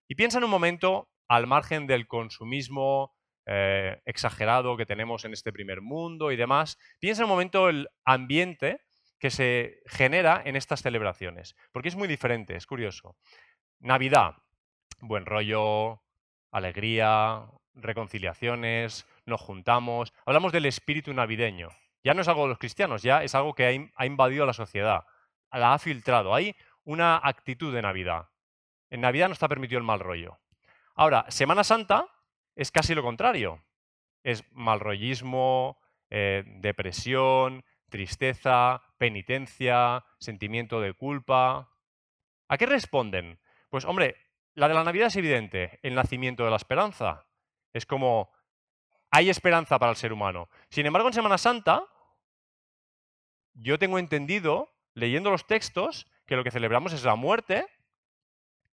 Y 0.08 0.14
piensa 0.14 0.38
en 0.38 0.44
un 0.44 0.50
momento 0.50 1.08
al 1.28 1.46
margen 1.46 1.86
del 1.86 2.06
consumismo 2.06 3.14
eh, 3.46 4.00
exagerado 4.04 4.76
que 4.76 4.86
tenemos 4.86 5.24
en 5.24 5.32
este 5.32 5.52
primer 5.52 5.80
mundo 5.80 6.32
y 6.32 6.36
demás, 6.36 6.78
piensa 6.98 7.22
en 7.22 7.24
un 7.24 7.30
momento 7.30 7.68
el 7.68 7.88
ambiente 8.04 8.80
que 9.24 9.30
se 9.30 9.80
genera 9.86 10.42
en 10.44 10.54
estas 10.54 10.82
celebraciones, 10.82 11.56
porque 11.72 11.88
es 11.88 11.96
muy 11.96 12.06
diferente, 12.06 12.56
es 12.56 12.66
curioso. 12.66 13.16
Navidad, 13.80 14.34
buen 15.00 15.24
rollo, 15.24 16.02
alegría, 16.50 17.46
reconciliaciones, 17.72 19.06
nos 19.24 19.40
juntamos, 19.40 20.12
hablamos 20.26 20.52
del 20.52 20.66
espíritu 20.66 21.14
navideño. 21.14 21.70
Ya 22.02 22.12
no 22.12 22.20
es 22.20 22.28
algo 22.28 22.42
de 22.42 22.48
los 22.50 22.58
cristianos, 22.58 23.02
ya 23.02 23.22
es 23.22 23.34
algo 23.34 23.54
que 23.54 23.90
ha 23.96 24.04
invadido 24.04 24.44
la 24.44 24.52
sociedad, 24.52 25.06
la 25.50 25.72
ha 25.72 25.78
filtrado. 25.78 26.34
Hay 26.34 26.54
una 26.84 27.16
actitud 27.16 27.72
de 27.72 27.80
Navidad. 27.80 28.28
En 28.90 29.00
Navidad 29.00 29.28
no 29.28 29.32
está 29.32 29.48
permitido 29.48 29.78
el 29.78 29.86
mal 29.86 30.00
rollo. 30.00 30.38
Ahora, 30.96 31.24
Semana 31.30 31.64
Santa 31.64 32.08
es 32.56 32.70
casi 32.70 32.94
lo 32.94 33.02
contrario. 33.02 33.64
Es 34.22 34.44
mal 34.52 34.80
rollismo, 34.80 35.78
eh, 36.10 36.44
depresión, 36.46 37.64
tristeza, 37.94 38.82
penitencia, 38.98 40.04
sentimiento 40.18 40.80
de 40.80 40.94
culpa. 40.94 41.70
¿A 42.48 42.58
qué 42.58 42.66
responden? 42.66 43.38
Pues 43.70 43.84
hombre, 43.84 44.16
la 44.54 44.66
de 44.66 44.74
la 44.74 44.82
Navidad 44.82 45.06
es 45.06 45.14
evidente, 45.14 45.78
el 45.84 45.94
nacimiento 45.94 46.42
de 46.42 46.50
la 46.50 46.56
esperanza. 46.56 47.24
Es 47.72 47.86
como, 47.86 48.32
hay 49.12 49.30
esperanza 49.30 49.78
para 49.78 49.92
el 49.92 49.96
ser 49.96 50.12
humano. 50.12 50.48
Sin 50.70 50.86
embargo, 50.86 51.06
en 51.06 51.14
Semana 51.14 51.38
Santa, 51.38 51.84
yo 53.52 53.78
tengo 53.78 54.00
entendido, 54.00 54.74
leyendo 54.94 55.30
los 55.30 55.46
textos, 55.46 56.10
que 56.26 56.34
lo 56.34 56.42
que 56.42 56.50
celebramos 56.50 56.92
es 56.94 57.04
la 57.04 57.14
muerte 57.14 57.64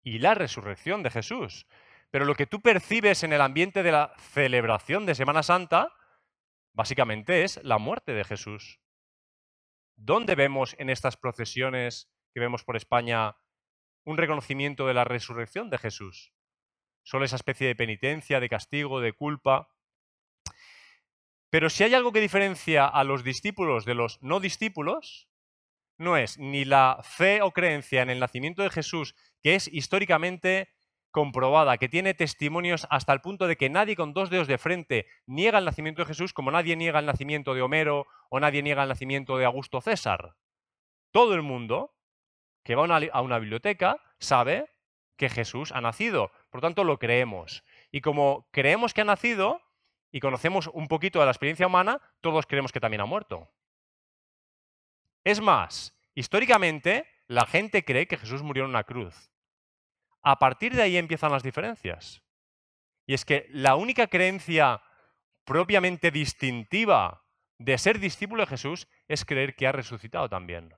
y 0.02 0.18
la 0.18 0.34
resurrección 0.34 1.02
de 1.02 1.10
Jesús. 1.10 1.66
Pero 2.10 2.26
lo 2.26 2.34
que 2.34 2.46
tú 2.46 2.60
percibes 2.60 3.22
en 3.22 3.32
el 3.32 3.40
ambiente 3.40 3.82
de 3.82 3.92
la 3.92 4.12
celebración 4.18 5.06
de 5.06 5.14
Semana 5.14 5.42
Santa, 5.42 5.90
básicamente 6.74 7.44
es 7.44 7.64
la 7.64 7.78
muerte 7.78 8.12
de 8.12 8.22
Jesús. 8.22 8.78
¿Dónde 9.96 10.34
vemos 10.34 10.76
en 10.78 10.90
estas 10.90 11.16
procesiones 11.16 12.10
que 12.32 12.40
vemos 12.40 12.64
por 12.64 12.76
España 12.76 13.36
un 14.06 14.16
reconocimiento 14.16 14.86
de 14.86 14.94
la 14.94 15.04
resurrección 15.04 15.68
de 15.68 15.78
Jesús. 15.78 16.32
Solo 17.02 17.24
esa 17.24 17.36
especie 17.36 17.66
de 17.66 17.74
penitencia, 17.74 18.40
de 18.40 18.48
castigo, 18.48 19.00
de 19.00 19.12
culpa. 19.12 19.68
Pero 21.50 21.68
si 21.68 21.84
hay 21.84 21.94
algo 21.94 22.12
que 22.12 22.20
diferencia 22.20 22.86
a 22.86 23.04
los 23.04 23.24
discípulos 23.24 23.84
de 23.84 23.94
los 23.94 24.22
no 24.22 24.40
discípulos, 24.40 25.28
no 25.98 26.16
es 26.16 26.38
ni 26.38 26.64
la 26.64 27.00
fe 27.02 27.42
o 27.42 27.50
creencia 27.50 28.02
en 28.02 28.10
el 28.10 28.20
nacimiento 28.20 28.62
de 28.62 28.70
Jesús, 28.70 29.14
que 29.42 29.56
es 29.56 29.66
históricamente 29.68 30.68
comprobada, 31.10 31.78
que 31.78 31.88
tiene 31.88 32.14
testimonios 32.14 32.86
hasta 32.90 33.12
el 33.12 33.22
punto 33.22 33.46
de 33.46 33.56
que 33.56 33.70
nadie 33.70 33.96
con 33.96 34.12
dos 34.12 34.30
dedos 34.30 34.46
de 34.46 34.58
frente 34.58 35.06
niega 35.26 35.58
el 35.58 35.64
nacimiento 35.64 36.02
de 36.02 36.06
Jesús, 36.06 36.32
como 36.32 36.50
nadie 36.50 36.76
niega 36.76 36.98
el 36.98 37.06
nacimiento 37.06 37.54
de 37.54 37.62
Homero 37.62 38.06
o 38.30 38.40
nadie 38.40 38.62
niega 38.62 38.82
el 38.82 38.88
nacimiento 38.88 39.38
de 39.38 39.44
Augusto 39.44 39.80
César. 39.80 40.36
Todo 41.10 41.34
el 41.34 41.42
mundo 41.42 41.94
que 42.62 42.74
va 42.74 42.82
a 42.82 43.22
una, 43.22 43.38
biblioteca 43.38 44.00
sabe 44.18 44.68
que 45.16 45.28
Jesús 45.28 45.70
ha 45.72 45.80
nacido. 45.80 46.32
Por 46.50 46.60
lo 46.60 46.68
tanto, 46.68 46.84
lo 46.84 46.98
creemos. 46.98 47.62
Y 47.92 48.00
como 48.00 48.48
creemos 48.50 48.92
que 48.92 49.02
ha 49.02 49.04
nacido 49.04 49.62
y 50.10 50.20
conocemos 50.20 50.68
un 50.72 50.88
poquito 50.88 51.20
de 51.20 51.26
la 51.26 51.30
experiencia 51.30 51.68
humana, 51.68 52.00
todos 52.20 52.46
creemos 52.46 52.72
que 52.72 52.80
también 52.80 53.02
ha 53.02 53.06
muerto. 53.06 53.48
Es 55.22 55.40
más, 55.40 55.96
históricamente 56.14 57.06
la 57.28 57.46
gente 57.46 57.84
cree 57.84 58.06
que 58.06 58.16
Jesús 58.16 58.42
murió 58.42 58.64
en 58.64 58.70
una 58.70 58.84
cruz. 58.84 59.30
A 60.22 60.38
partir 60.38 60.74
de 60.74 60.82
ahí 60.82 60.96
empiezan 60.96 61.32
las 61.32 61.44
diferencias. 61.44 62.22
Y 63.06 63.14
es 63.14 63.24
que 63.24 63.46
la 63.50 63.76
única 63.76 64.08
creencia 64.08 64.82
propiamente 65.44 66.10
distintiva 66.10 67.25
de 67.58 67.78
ser 67.78 67.98
discípulo 67.98 68.42
de 68.42 68.48
Jesús 68.48 68.88
es 69.08 69.24
creer 69.24 69.54
que 69.54 69.66
ha 69.66 69.72
resucitado 69.72 70.28
también. 70.28 70.74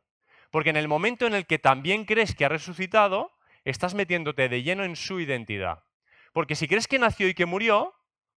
Porque 0.51 0.71
en 0.71 0.77
el 0.77 0.89
momento 0.89 1.27
en 1.27 1.35
el 1.35 1.47
que 1.47 1.59
también 1.59 2.05
crees 2.05 2.35
que 2.35 2.45
ha 2.45 2.49
resucitado, 2.49 3.33
estás 3.65 3.95
metiéndote 3.95 4.49
de 4.49 4.63
lleno 4.63 4.85
en 4.85 4.97
su 4.97 5.21
identidad. 5.21 5.85
Porque 6.33 6.55
si 6.55 6.69
crees 6.69 6.89
que 6.89 6.99
nació 6.99 7.29
y 7.29 7.35
que 7.35 7.47
murió, 7.47 7.95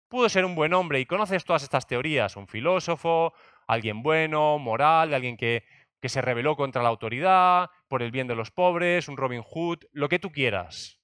pudo 0.10 0.28
ser 0.28 0.44
un 0.44 0.56
buen 0.56 0.74
hombre 0.74 1.00
y 1.00 1.06
conoces 1.06 1.46
todas 1.46 1.64
estas 1.64 1.88
teorías, 1.88 2.36
un 2.36 2.48
filósofo, 2.48 3.34
alguien 3.68 4.04
bueno, 4.04 4.60
moral, 4.60 5.14
alguien 5.14 5.38
que, 5.38 5.64
que 6.02 6.10
se 6.10 6.22
rebeló 6.22 6.56
contra 6.56 6.84
la 6.84 6.90
autoridad, 6.90 7.70
por 7.88 8.02
el 8.02 8.12
bien 8.12 8.28
de 8.28 8.36
los 8.36 8.52
pobres, 8.52 9.08
un 9.08 9.18
Robin 9.18 9.44
Hood, 9.44 9.86
lo 9.94 10.10
que 10.10 10.20
tú 10.20 10.32
quieras. 10.32 11.00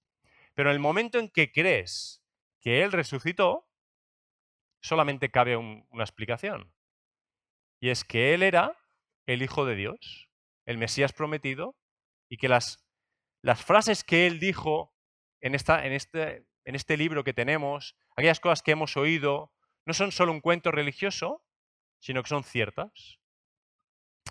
Pero 0.56 0.70
en 0.70 0.76
el 0.76 0.82
momento 0.82 1.20
en 1.20 1.30
que 1.30 1.52
crees 1.52 2.24
que 2.60 2.84
Él 2.84 2.92
resucitó, 2.92 3.70
solamente 4.82 5.30
cabe 5.30 5.56
una 5.56 6.04
explicación. 6.04 6.74
Y 7.80 7.90
es 7.90 8.04
que 8.04 8.34
Él 8.34 8.44
era 8.44 8.78
el 9.26 9.42
Hijo 9.42 9.66
de 9.66 9.76
Dios 9.76 10.28
el 10.68 10.78
Mesías 10.78 11.14
prometido 11.14 11.76
y 12.30 12.38
que 12.38 12.50
las, 12.50 12.78
frases 13.56 14.04
que 14.04 14.28
él 14.28 14.40
dijo 14.40 14.94
en, 15.42 15.56
esta, 15.56 15.86
en, 15.86 15.94
este, 15.94 16.46
en 16.66 16.76
este 16.76 16.98
libro 16.98 17.24
que 17.24 17.34
tenemos, 17.34 17.96
aquellas 18.16 18.42
cosas 18.42 18.62
que 18.62 18.72
hemos 18.72 18.98
oído, 18.98 19.54
no 19.86 19.94
son 19.94 20.12
solo 20.12 20.34
un 20.34 20.42
cuento 20.42 20.70
religioso, 20.70 21.42
sino 22.00 22.22
que 22.22 22.30
son 22.30 22.44
ciertas. 22.44 23.20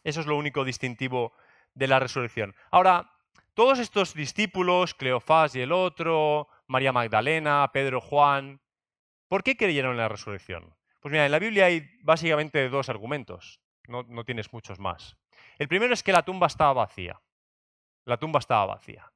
Eso 0.05 0.21
es 0.21 0.27
lo 0.27 0.37
único 0.37 0.63
distintivo 0.65 1.33
de 1.75 1.89
la 1.89 1.99
resurrección. 1.99 2.55
Ahora, 2.71 3.11
todos 3.55 3.79
estos 3.79 4.13
discípulos, 4.13 4.95
Cleofás 4.95 5.55
y 5.57 5.63
el 5.63 5.73
otro, 5.73 6.49
María 6.67 6.93
Magdalena, 6.93 7.71
Pedro, 7.73 8.03
Juan, 8.03 8.61
¿por 9.29 9.43
qué 9.43 9.57
creyeron 9.57 9.93
en 9.93 9.99
la 9.99 10.09
resurrección? 10.09 10.77
Pues 11.07 11.13
mira, 11.13 11.27
en 11.27 11.31
la 11.31 11.39
Biblia 11.39 11.67
hay 11.67 11.89
básicamente 12.03 12.69
dos 12.69 12.89
argumentos, 12.89 13.61
no, 13.87 14.03
no 14.09 14.25
tienes 14.25 14.53
muchos 14.53 14.81
más. 14.81 15.17
El 15.57 15.69
primero 15.69 15.95
es 15.95 16.03
que 16.03 16.11
la 16.11 16.25
tumba 16.25 16.49
estaba 16.49 16.73
vacía. 16.73 17.23
La 18.07 18.17
tumba 18.17 18.41
estaba 18.41 18.67
vacía. 18.67 19.13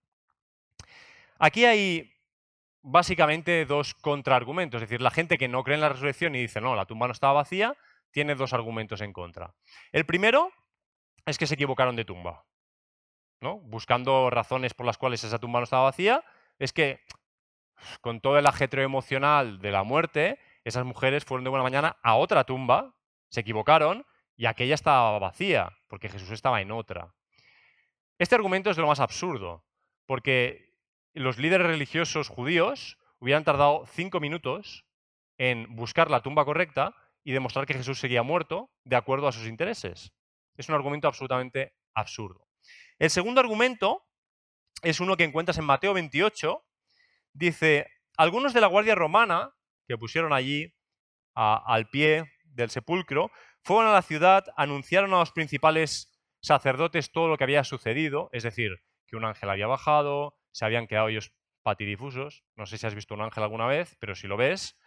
Aquí 1.41 1.65
hay 1.65 2.15
básicamente 2.81 3.65
dos 3.65 3.95
contraargumentos. 3.95 4.81
Es 4.81 4.89
decir, 4.89 5.03
la 5.03 5.11
gente 5.11 5.37
que 5.37 5.49
no 5.49 5.65
cree 5.65 5.75
en 5.75 5.81
la 5.81 5.89
resurrección 5.89 6.37
y 6.37 6.43
dice, 6.43 6.61
no, 6.61 6.77
la 6.77 6.87
tumba 6.87 7.09
no 7.09 7.13
estaba 7.13 7.33
vacía, 7.33 7.77
tiene 8.13 8.37
dos 8.37 8.53
argumentos 8.53 9.01
en 9.01 9.13
contra. 9.13 9.53
El 9.91 10.07
primero 10.07 10.53
es 11.27 11.39
que 11.39 11.49
se 11.49 11.55
equivocaron 11.55 11.97
de 11.97 12.05
tumba. 12.05 12.45
¿no? 13.41 13.59
buscando 13.59 14.31
razones 14.31 14.75
por 14.75 14.87
las 14.87 14.97
cuales 14.97 15.25
esa 15.25 15.41
tumba 15.41 15.59
no 15.59 15.65
estaba 15.65 15.83
vacía, 15.83 16.23
es 16.61 16.73
que 16.73 17.01
con 18.01 18.21
todo 18.21 18.39
el 18.39 18.47
ajetreo 18.47 18.85
emocional 18.85 19.59
de 19.59 19.73
la 19.73 19.83
muerte, 19.83 20.39
esas 20.65 20.85
mujeres 20.85 21.25
fueron 21.25 21.45
de 21.45 21.51
buena 21.51 21.63
mañana 21.63 21.97
a 22.03 22.17
otra 22.17 22.45
tumba, 22.45 22.95
se 23.29 23.41
equivocaron 23.41 24.05
y 24.37 24.47
aquella 24.47 24.75
estaba 24.75 25.19
vacía, 25.19 25.77
porque 25.89 26.09
Jesús 26.09 26.31
estaba 26.31 26.61
en 26.61 26.73
otra. 26.73 27.15
Este 28.19 28.35
argumento 28.35 28.71
es 28.71 28.79
lo 28.79 28.87
más 28.87 29.01
absurdo, 29.01 29.65
porque 30.07 30.75
los 31.15 31.39
líderes 31.39 31.67
religiosos 31.67 32.29
judíos 32.29 32.99
hubieran 33.19 33.45
tardado 33.45 33.87
cinco 33.87 34.21
minutos 34.21 34.85
en 35.39 35.75
buscar 35.75 36.11
la 36.11 36.23
tumba 36.23 36.45
correcta 36.45 36.95
y 37.25 37.33
demostrar 37.33 37.67
que 37.67 37.75
Jesús 37.75 37.99
seguía 37.99 38.23
muerto 38.23 38.71
de 38.85 38.97
acuerdo 38.97 39.29
a 39.29 39.33
sus 39.33 39.47
intereses. 39.47 40.13
Es 40.57 40.69
un 40.69 40.75
argumento 40.75 41.09
absolutamente 41.09 41.75
absurdo. 41.95 42.47
El 42.99 43.11
segundo 43.11 43.41
argumento 43.41 44.07
es 44.83 45.01
uno 45.01 45.17
que 45.17 45.25
encuentras 45.25 45.59
en 45.59 45.65
Mateo 45.65 45.95
28. 45.95 46.63
Dice, 47.33 47.87
algunos 48.17 48.53
de 48.53 48.61
la 48.61 48.67
Guardia 48.67 48.95
Romana 48.95 49.55
que 49.91 49.99
pusieron 49.99 50.33
allí 50.33 50.73
al 51.35 51.89
pie 51.89 52.31
del 52.45 52.71
sepulcro, 52.71 53.33
fueron 53.65 53.91
a 53.91 53.95
la 53.95 54.03
ciudad, 54.03 54.45
anunciaron 54.57 55.13
a 55.15 55.19
los 55.19 55.33
principales 55.33 56.17
sacerdotes 56.41 57.11
todo 57.11 57.27
lo 57.27 57.37
que 57.37 57.43
había 57.43 57.65
sucedido, 57.65 58.31
es 58.33 58.45
decir, 58.45 58.85
que 59.09 59.17
un 59.17 59.25
ángel 59.25 59.51
había 59.51 59.67
bajado, 59.67 60.37
se 60.53 60.65
habían 60.65 60.87
quedado 60.87 61.09
ellos 61.09 61.33
patidifusos. 61.65 62.45
No 62.55 62.67
sé 62.67 62.79
si 62.79 62.87
has 62.87 62.95
visto 62.95 63.15
un 63.15 63.23
ángel 63.23 63.43
alguna 63.43 63.67
vez, 63.67 63.97
pero 63.99 64.15
si 64.15 64.29
lo 64.29 64.37
ves, 64.37 64.79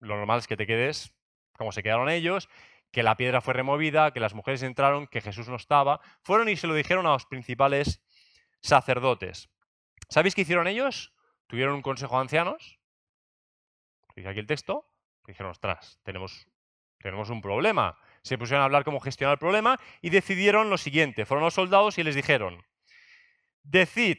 lo 0.00 0.16
normal 0.16 0.40
es 0.40 0.48
que 0.48 0.56
te 0.56 0.66
quedes 0.66 1.14
como 1.56 1.70
se 1.70 1.84
quedaron 1.84 2.08
ellos, 2.08 2.48
que 2.90 3.04
la 3.04 3.16
piedra 3.16 3.40
fue 3.40 3.54
removida, 3.54 4.10
que 4.10 4.18
las 4.18 4.34
mujeres 4.34 4.64
entraron, 4.64 5.06
que 5.06 5.20
Jesús 5.20 5.48
no 5.48 5.54
estaba. 5.54 6.00
Fueron 6.24 6.48
y 6.48 6.56
se 6.56 6.66
lo 6.66 6.74
dijeron 6.74 7.06
a 7.06 7.12
los 7.12 7.26
principales 7.26 8.02
sacerdotes. 8.60 9.50
¿Sabéis 10.08 10.34
qué 10.34 10.40
hicieron 10.40 10.66
ellos? 10.66 11.14
Tuvieron 11.46 11.76
un 11.76 11.82
consejo 11.82 12.16
de 12.16 12.22
ancianos. 12.22 12.77
Dice 14.18 14.30
aquí 14.30 14.40
el 14.40 14.46
texto. 14.46 14.84
Dijeron, 15.28 15.52
ostras, 15.52 16.00
tenemos, 16.02 16.48
tenemos 16.98 17.30
un 17.30 17.40
problema. 17.40 17.96
Se 18.22 18.36
pusieron 18.36 18.62
a 18.62 18.64
hablar 18.64 18.82
cómo 18.82 18.98
gestionar 18.98 19.34
el 19.34 19.38
problema 19.38 19.78
y 20.02 20.10
decidieron 20.10 20.70
lo 20.70 20.76
siguiente. 20.76 21.24
Fueron 21.24 21.44
los 21.44 21.54
soldados 21.54 21.98
y 21.98 22.02
les 22.02 22.16
dijeron, 22.16 22.64
decid, 23.62 24.18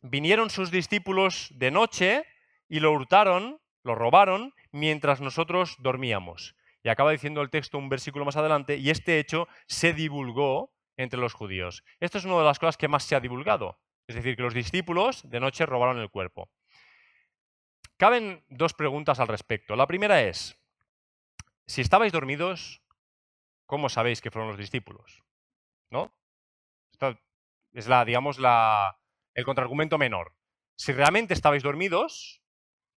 vinieron 0.00 0.48
sus 0.48 0.70
discípulos 0.70 1.48
de 1.56 1.72
noche 1.72 2.24
y 2.68 2.78
lo 2.78 2.92
hurtaron, 2.92 3.60
lo 3.82 3.96
robaron, 3.96 4.54
mientras 4.70 5.20
nosotros 5.20 5.74
dormíamos. 5.80 6.54
Y 6.84 6.88
acaba 6.88 7.10
diciendo 7.10 7.42
el 7.42 7.50
texto 7.50 7.78
un 7.78 7.88
versículo 7.88 8.24
más 8.24 8.36
adelante, 8.36 8.76
y 8.76 8.90
este 8.90 9.18
hecho 9.18 9.48
se 9.66 9.92
divulgó 9.92 10.72
entre 10.96 11.18
los 11.18 11.32
judíos. 11.32 11.82
Esto 11.98 12.18
es 12.18 12.24
una 12.24 12.38
de 12.38 12.44
las 12.44 12.60
cosas 12.60 12.76
que 12.76 12.86
más 12.86 13.02
se 13.02 13.16
ha 13.16 13.20
divulgado. 13.20 13.80
Es 14.06 14.14
decir, 14.14 14.36
que 14.36 14.42
los 14.42 14.54
discípulos 14.54 15.28
de 15.28 15.40
noche 15.40 15.66
robaron 15.66 15.98
el 15.98 16.10
cuerpo. 16.10 16.48
Caben 18.00 18.42
dos 18.48 18.72
preguntas 18.72 19.20
al 19.20 19.28
respecto. 19.28 19.76
La 19.76 19.86
primera 19.86 20.22
es, 20.22 20.58
si 21.66 21.82
estabais 21.82 22.14
dormidos, 22.14 22.80
¿cómo 23.66 23.90
sabéis 23.90 24.22
que 24.22 24.30
fueron 24.30 24.48
los 24.48 24.56
discípulos? 24.56 25.22
¿No? 25.90 26.10
es 27.72 27.88
la, 27.88 28.06
digamos, 28.06 28.38
la, 28.38 28.98
el 29.34 29.44
contraargumento 29.44 29.98
menor. 29.98 30.34
Si 30.76 30.92
realmente 30.92 31.34
estabais 31.34 31.62
dormidos, 31.62 32.40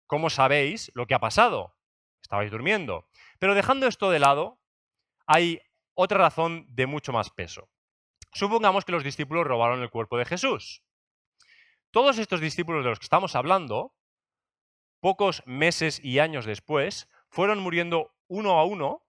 ¿cómo 0.08 0.30
sabéis 0.30 0.90
lo 0.96 1.06
que 1.06 1.16
ha 1.16 1.20
pasado? 1.20 1.76
Estabais 2.22 2.50
durmiendo. 2.50 3.10
Pero 3.40 3.56
dejando 3.56 3.88
esto 3.88 4.10
de 4.10 4.20
lado, 4.20 4.58
hay 5.28 5.60
otra 5.96 6.18
razón 6.18 6.66
de 6.70 6.86
mucho 6.86 7.12
más 7.12 7.30
peso. 7.30 7.68
Supongamos 8.32 8.86
que 8.86 8.94
los 8.94 9.04
discípulos 9.04 9.46
robaron 9.46 9.82
el 9.82 9.90
cuerpo 9.90 10.18
de 10.18 10.24
Jesús. 10.24 10.82
Todos 11.92 12.20
estos 12.20 12.40
discípulos 12.40 12.86
de 12.86 12.90
los 12.92 13.00
que 13.00 13.06
estamos 13.06 13.36
hablando, 13.36 13.94
pocos 15.04 15.44
meses 15.46 16.00
y 16.02 16.20
años 16.20 16.46
después, 16.46 17.10
fueron 17.28 17.60
muriendo 17.60 18.16
uno 18.28 18.58
a 18.58 18.64
uno, 18.64 19.04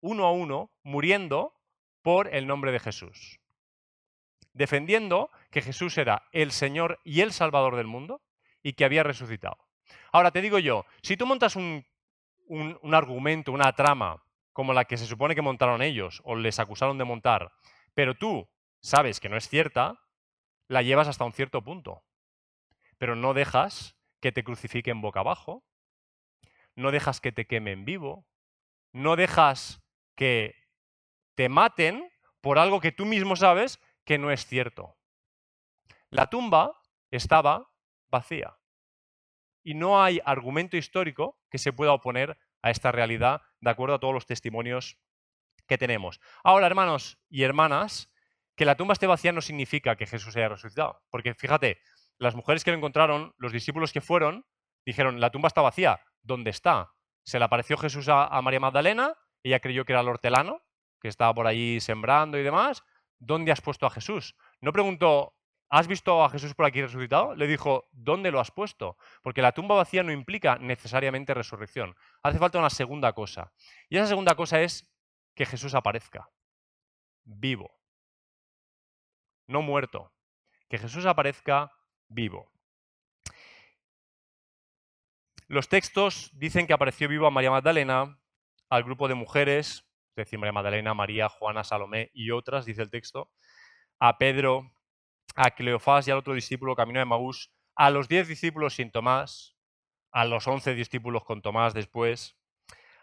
uno 0.00 0.26
a 0.26 0.32
uno, 0.32 0.70
muriendo 0.82 1.54
por 2.02 2.32
el 2.32 2.46
nombre 2.46 2.70
de 2.70 2.80
Jesús 2.80 3.40
defendiendo 4.56 5.30
que 5.50 5.60
Jesús 5.60 5.98
era 5.98 6.22
el 6.32 6.50
Señor 6.50 6.98
y 7.04 7.20
el 7.20 7.32
Salvador 7.32 7.76
del 7.76 7.86
mundo 7.86 8.22
y 8.62 8.72
que 8.72 8.86
había 8.86 9.02
resucitado. 9.02 9.58
Ahora 10.12 10.30
te 10.30 10.40
digo 10.40 10.58
yo, 10.58 10.86
si 11.02 11.16
tú 11.16 11.26
montas 11.26 11.56
un, 11.56 11.84
argumento, 12.92 13.52
una 13.52 13.72
trama 13.74 14.24
como 14.52 14.72
la 14.72 14.86
que 14.86 14.96
se 14.96 15.06
supone 15.06 15.34
que 15.34 15.42
montaron 15.42 15.82
ellos 15.82 16.22
o 16.24 16.34
les 16.36 16.58
acusaron 16.58 16.96
de 16.96 17.04
montar, 17.04 17.52
pero 17.92 18.14
tú 18.14 18.48
sabes 18.80 19.20
que 19.20 19.28
no 19.28 19.36
es 19.36 19.48
cierta, 19.48 20.00
la 20.68 20.80
llevas 20.80 21.08
hasta 21.08 21.24
un 21.24 21.34
cierto 21.34 21.62
punto. 21.62 22.02
Pero 22.96 23.14
no 23.14 23.34
dejas 23.34 23.95
que 24.26 24.32
te 24.32 24.42
crucifiquen 24.42 25.00
boca 25.00 25.20
abajo, 25.20 25.64
no 26.74 26.90
dejas 26.90 27.20
que 27.20 27.30
te 27.30 27.46
quemen 27.46 27.84
vivo, 27.84 28.26
no 28.92 29.14
dejas 29.14 29.84
que 30.16 30.56
te 31.36 31.48
maten 31.48 32.10
por 32.40 32.58
algo 32.58 32.80
que 32.80 32.90
tú 32.90 33.06
mismo 33.06 33.36
sabes 33.36 33.78
que 34.04 34.18
no 34.18 34.32
es 34.32 34.44
cierto. 34.44 34.96
La 36.10 36.26
tumba 36.28 36.76
estaba 37.12 37.70
vacía. 38.08 38.58
Y 39.62 39.74
no 39.74 40.02
hay 40.02 40.20
argumento 40.24 40.76
histórico 40.76 41.38
que 41.48 41.58
se 41.58 41.72
pueda 41.72 41.92
oponer 41.92 42.36
a 42.62 42.72
esta 42.72 42.90
realidad 42.90 43.42
de 43.60 43.70
acuerdo 43.70 43.94
a 43.94 44.00
todos 44.00 44.14
los 44.14 44.26
testimonios 44.26 44.98
que 45.68 45.78
tenemos. 45.78 46.20
Ahora, 46.42 46.66
hermanos 46.66 47.16
y 47.28 47.44
hermanas, 47.44 48.12
que 48.56 48.64
la 48.64 48.76
tumba 48.76 48.94
esté 48.94 49.06
vacía 49.06 49.30
no 49.30 49.40
significa 49.40 49.94
que 49.94 50.06
Jesús 50.06 50.36
haya 50.36 50.48
resucitado. 50.48 51.00
Porque 51.10 51.32
fíjate, 51.34 51.78
las 52.18 52.34
mujeres 52.34 52.64
que 52.64 52.70
lo 52.70 52.76
encontraron, 52.76 53.34
los 53.38 53.52
discípulos 53.52 53.92
que 53.92 54.00
fueron, 54.00 54.46
dijeron, 54.84 55.20
la 55.20 55.30
tumba 55.30 55.48
está 55.48 55.62
vacía. 55.62 56.00
¿Dónde 56.22 56.50
está? 56.50 56.92
Se 57.24 57.38
le 57.38 57.44
apareció 57.44 57.76
Jesús 57.76 58.08
a, 58.08 58.26
a 58.26 58.42
María 58.42 58.60
Magdalena, 58.60 59.14
ella 59.42 59.60
creyó 59.60 59.84
que 59.84 59.92
era 59.92 60.00
el 60.00 60.08
hortelano, 60.08 60.62
que 61.00 61.08
estaba 61.08 61.34
por 61.34 61.46
allí 61.46 61.80
sembrando 61.80 62.38
y 62.38 62.42
demás, 62.42 62.82
¿dónde 63.18 63.52
has 63.52 63.60
puesto 63.60 63.86
a 63.86 63.90
Jesús? 63.90 64.34
No 64.60 64.72
preguntó, 64.72 65.34
¿has 65.68 65.86
visto 65.86 66.24
a 66.24 66.30
Jesús 66.30 66.54
por 66.54 66.66
aquí 66.66 66.82
resucitado? 66.82 67.34
Le 67.34 67.46
dijo, 67.46 67.88
¿dónde 67.92 68.30
lo 68.30 68.40
has 68.40 68.50
puesto? 68.50 68.96
Porque 69.22 69.42
la 69.42 69.52
tumba 69.52 69.74
vacía 69.74 70.02
no 70.02 70.12
implica 70.12 70.56
necesariamente 70.58 71.34
resurrección. 71.34 71.94
Hace 72.22 72.38
falta 72.38 72.58
una 72.58 72.70
segunda 72.70 73.12
cosa. 73.12 73.52
Y 73.88 73.96
esa 73.98 74.06
segunda 74.06 74.34
cosa 74.34 74.60
es 74.60 74.92
que 75.34 75.46
Jesús 75.46 75.74
aparezca, 75.74 76.30
vivo, 77.24 77.78
no 79.46 79.62
muerto. 79.62 80.12
Que 80.68 80.78
Jesús 80.78 81.06
aparezca 81.06 81.70
vivo. 82.08 82.50
Los 85.48 85.68
textos 85.68 86.30
dicen 86.34 86.66
que 86.66 86.72
apareció 86.72 87.08
vivo 87.08 87.26
a 87.26 87.30
María 87.30 87.50
Magdalena, 87.50 88.18
al 88.68 88.82
grupo 88.82 89.06
de 89.06 89.14
mujeres 89.14 89.86
es 90.16 90.24
decir, 90.24 90.38
María 90.38 90.52
Magdalena, 90.52 90.94
María, 90.94 91.28
Juana, 91.28 91.62
Salomé 91.62 92.10
y 92.14 92.30
otras, 92.30 92.64
dice 92.64 92.80
el 92.80 92.90
texto, 92.90 93.30
a 94.00 94.16
Pedro, 94.16 94.72
a 95.34 95.50
Cleofás 95.50 96.08
y 96.08 96.10
al 96.10 96.16
otro 96.16 96.32
discípulo 96.32 96.74
camino 96.74 97.00
de 97.00 97.04
Maús, 97.04 97.52
a 97.74 97.90
los 97.90 98.08
diez 98.08 98.26
discípulos 98.26 98.76
sin 98.76 98.90
Tomás, 98.90 99.56
a 100.10 100.24
los 100.24 100.46
once 100.46 100.74
discípulos 100.74 101.22
con 101.22 101.42
Tomás 101.42 101.74
después, 101.74 102.34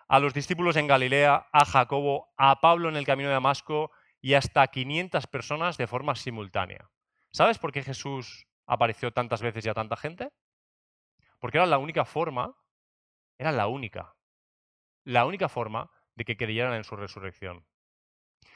a 0.08 0.18
los 0.18 0.34
discípulos 0.34 0.76
en 0.76 0.88
Galilea, 0.88 1.48
a 1.54 1.66
Jacobo, 1.66 2.34
a 2.36 2.60
Pablo 2.62 2.90
en 2.90 2.96
el 2.96 3.06
camino 3.06 3.30
de 3.30 3.34
Damasco 3.34 3.92
y 4.20 4.34
hasta 4.34 4.66
500 4.66 5.28
personas 5.28 5.78
de 5.78 5.86
forma 5.86 6.16
simultánea. 6.16 6.90
¿Sabes 7.32 7.60
por 7.60 7.72
qué 7.72 7.84
Jesús 7.84 8.48
apareció 8.66 9.12
tantas 9.12 9.42
veces 9.42 9.66
y 9.66 9.70
a 9.70 9.74
tanta 9.74 9.96
gente? 9.96 10.32
Porque 11.40 11.58
era 11.58 11.66
la 11.66 11.78
única 11.78 12.06
forma, 12.06 12.56
era 13.38 13.52
la 13.52 13.68
única, 13.68 14.16
la 15.04 15.26
única 15.26 15.50
forma 15.50 15.92
de 16.16 16.26
que 16.26 16.38
creyeran 16.38 16.74
en 16.74 16.84
su 16.84 16.96
resurrección. 16.96 17.66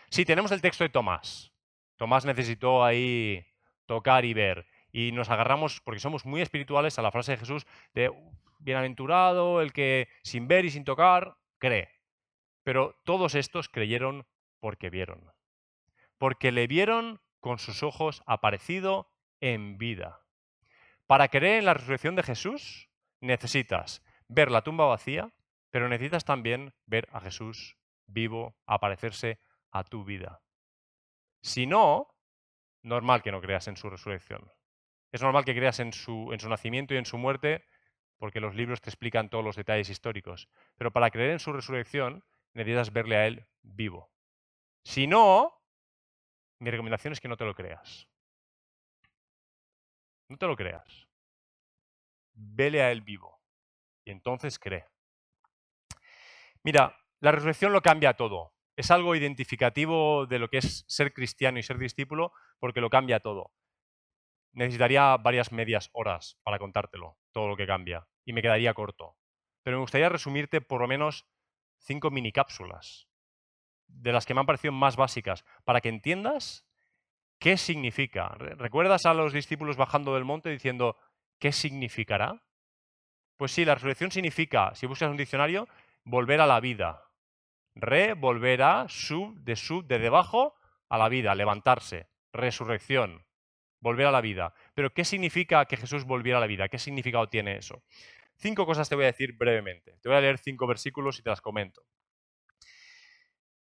Sí, 0.10 0.26
tenemos 0.26 0.52
el 0.52 0.62
texto 0.62 0.84
de 0.84 0.90
Tomás. 0.90 1.52
Tomás 1.98 2.26
necesitó 2.26 2.84
ahí 2.84 3.46
tocar 3.86 4.24
y 4.26 4.34
ver. 4.34 4.68
Y 4.92 5.12
nos 5.12 5.30
agarramos, 5.30 5.82
porque 5.82 6.00
somos 6.00 6.26
muy 6.26 6.42
espirituales, 6.42 6.98
a 6.98 7.02
la 7.02 7.12
frase 7.12 7.34
de 7.34 7.38
Jesús 7.38 7.66
de 7.94 8.12
bienaventurado 8.60 9.62
el 9.62 9.74
que 9.74 10.08
sin 10.24 10.48
ver 10.48 10.66
y 10.66 10.72
sin 10.72 10.84
tocar 10.84 11.38
cree. 11.58 11.90
Pero 12.64 12.96
todos 13.04 13.36
estos 13.36 13.70
creyeron 13.70 14.26
porque 14.60 14.90
vieron. 14.90 15.32
Porque 16.18 16.52
le 16.52 16.68
vieron 16.68 17.22
con 17.40 17.60
sus 17.60 17.84
ojos 17.84 18.24
aparecido 18.26 19.10
en 19.42 19.78
vida. 19.78 20.22
Para 21.06 21.30
creer 21.30 21.60
en 21.60 21.66
la 21.66 21.74
resurrección 21.74 22.16
de 22.16 22.24
Jesús 22.24 22.90
necesitas 23.22 24.04
ver 24.28 24.52
la 24.52 24.62
tumba 24.62 24.86
vacía, 24.86 25.34
pero 25.70 25.88
necesitas 25.90 26.26
también 26.26 26.74
ver 26.86 27.08
a 27.12 27.22
Jesús 27.22 27.78
vivo, 28.08 28.58
aparecerse 28.66 29.40
a 29.72 29.84
tu 29.84 30.04
vida. 30.04 30.42
Si 31.42 31.66
no, 31.66 32.14
normal 32.84 33.22
que 33.22 33.32
no 33.32 33.42
creas 33.42 33.68
en 33.68 33.78
su 33.78 33.90
resurrección. 33.90 34.52
Es 35.12 35.22
normal 35.22 35.46
que 35.46 35.56
creas 35.56 35.80
en 35.80 35.94
su, 35.94 36.32
en 36.34 36.40
su 36.40 36.50
nacimiento 36.50 36.94
y 36.94 36.98
en 36.98 37.06
su 37.06 37.18
muerte, 37.18 37.66
porque 38.18 38.40
los 38.40 38.56
libros 38.56 38.82
te 38.82 38.90
explican 38.90 39.30
todos 39.30 39.44
los 39.44 39.56
detalles 39.56 39.90
históricos. 39.90 40.50
Pero 40.78 40.92
para 40.92 41.12
creer 41.12 41.32
en 41.32 41.40
su 41.40 41.54
resurrección, 41.54 42.24
necesitas 42.54 42.92
verle 42.92 43.18
a 43.18 43.28
Él 43.28 43.48
vivo. 43.62 44.12
Si 44.84 45.08
no, 45.08 45.62
mi 46.60 46.72
recomendación 46.72 47.14
es 47.14 47.20
que 47.20 47.28
no 47.28 47.38
te 47.38 47.46
lo 47.46 47.54
creas. 47.54 48.10
No 50.30 50.38
te 50.38 50.48
lo 50.48 50.56
creas. 50.56 51.08
Vele 52.34 52.82
a 52.82 52.92
Él 52.92 53.02
vivo. 53.02 53.42
Y 54.04 54.12
entonces 54.12 54.60
cree. 54.60 54.86
Mira, 56.64 56.98
la 57.20 57.32
resurrección 57.32 57.74
lo 57.74 57.82
cambia 57.82 58.14
todo. 58.16 58.54
Es 58.76 58.92
algo 58.92 59.16
identificativo 59.16 60.28
de 60.28 60.40
lo 60.40 60.50
que 60.50 60.58
es 60.60 60.86
ser 60.88 61.14
cristiano 61.14 61.58
y 61.58 61.64
ser 61.64 61.78
discípulo 61.78 62.32
porque 62.60 62.82
lo 62.82 62.90
cambia 62.90 63.20
todo. 63.20 63.52
Necesitaría 64.52 65.18
varias 65.18 65.52
medias 65.52 65.90
horas 65.94 66.40
para 66.44 66.60
contártelo, 66.60 67.18
todo 67.32 67.48
lo 67.48 67.58
que 67.58 67.68
cambia, 67.68 68.08
y 68.26 68.34
me 68.34 68.42
quedaría 68.42 68.74
corto. 68.74 69.16
Pero 69.64 69.78
me 69.78 69.82
gustaría 69.82 70.10
resumirte 70.10 70.62
por 70.62 70.82
lo 70.82 70.88
menos 70.88 71.28
cinco 71.78 72.12
mini 72.12 72.32
cápsulas, 72.32 73.08
de 73.88 74.12
las 74.12 74.26
que 74.26 74.34
me 74.34 74.42
han 74.42 74.46
parecido 74.46 74.72
más 74.74 74.96
básicas, 74.96 75.44
para 75.64 75.82
que 75.82 75.90
entiendas 75.90 76.67
qué 77.40 77.58
significa. 77.58 78.30
¿Recuerdas 78.38 79.06
a 79.06 79.14
los 79.14 79.34
discípulos 79.34 79.78
bajando 79.78 80.14
del 80.14 80.26
monte 80.26 80.50
diciendo, 80.50 80.98
¿qué 81.40 81.52
significará? 81.52 82.42
Pues 83.38 83.52
sí, 83.52 83.66
la 83.66 83.76
resurrección 83.76 84.12
significa, 84.12 84.74
si 84.74 84.88
buscas 84.88 85.10
un 85.10 85.18
diccionario, 85.18 85.68
volver 86.04 86.42
a 86.42 86.48
la 86.48 86.60
vida. 86.60 87.04
Re, 87.76 88.14
volver 88.14 88.64
a, 88.64 88.88
sub, 88.90 89.38
de 89.44 89.56
sub, 89.56 89.86
de 89.86 90.00
debajo 90.00 90.56
a 90.90 90.98
la 90.98 91.10
vida, 91.10 91.36
levantarse. 91.36 92.08
Resurrección, 92.34 93.26
volver 93.80 94.08
a 94.08 94.12
la 94.12 94.22
vida. 94.22 94.54
Pero 94.74 94.94
¿qué 94.94 95.06
significa 95.06 95.66
que 95.66 95.78
Jesús 95.78 96.06
volviera 96.06 96.40
a 96.40 96.42
la 96.42 96.48
vida? 96.48 96.68
¿Qué 96.68 96.80
significado 96.80 97.28
tiene 97.30 97.58
eso? 97.58 97.84
Cinco 98.36 98.66
cosas 98.66 98.90
te 98.90 98.96
voy 98.96 99.06
a 99.06 99.08
decir 99.08 99.34
brevemente. 99.34 99.98
Te 100.02 100.10
voy 100.10 100.18
a 100.18 100.22
leer 100.22 100.38
cinco 100.38 100.68
versículos 100.68 101.20
y 101.20 101.24
te 101.24 101.30
las 101.30 101.42
comento. 101.42 101.84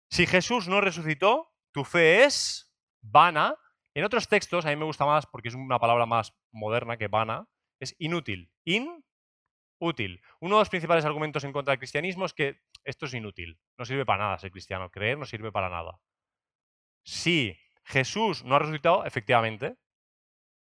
Si 0.08 0.26
Jesús 0.26 0.68
no 0.68 0.80
resucitó, 0.80 1.52
tu 1.72 1.84
fe 1.84 2.24
es 2.24 2.72
vana. 3.00 3.56
En 3.96 4.04
otros 4.04 4.28
textos, 4.28 4.66
a 4.66 4.68
mí 4.68 4.76
me 4.76 4.84
gusta 4.84 5.06
más 5.06 5.24
porque 5.24 5.48
es 5.48 5.54
una 5.54 5.78
palabra 5.78 6.04
más 6.04 6.34
moderna 6.50 6.98
que 6.98 7.08
vana, 7.08 7.48
es 7.80 7.96
inútil. 7.98 8.52
In 8.66 9.02
útil. 9.78 10.20
Uno 10.38 10.56
de 10.56 10.60
los 10.60 10.68
principales 10.68 11.06
argumentos 11.06 11.44
en 11.44 11.52
contra 11.54 11.72
del 11.72 11.78
cristianismo 11.78 12.26
es 12.26 12.34
que 12.34 12.60
esto 12.84 13.06
es 13.06 13.14
inútil. 13.14 13.58
No 13.78 13.86
sirve 13.86 14.04
para 14.04 14.24
nada 14.24 14.38
ser 14.38 14.50
cristiano. 14.50 14.90
Creer 14.90 15.16
no 15.16 15.24
sirve 15.24 15.50
para 15.50 15.70
nada. 15.70 15.98
Si 17.06 17.58
Jesús 17.84 18.44
no 18.44 18.56
ha 18.56 18.58
resucitado, 18.58 19.06
efectivamente, 19.06 19.78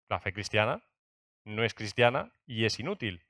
la 0.09 0.19
fe 0.19 0.31
cristiana 0.31 0.83
no 1.43 1.63
es 1.63 1.73
cristiana 1.73 2.31
y 2.45 2.65
es 2.65 2.79
inútil. 2.79 3.25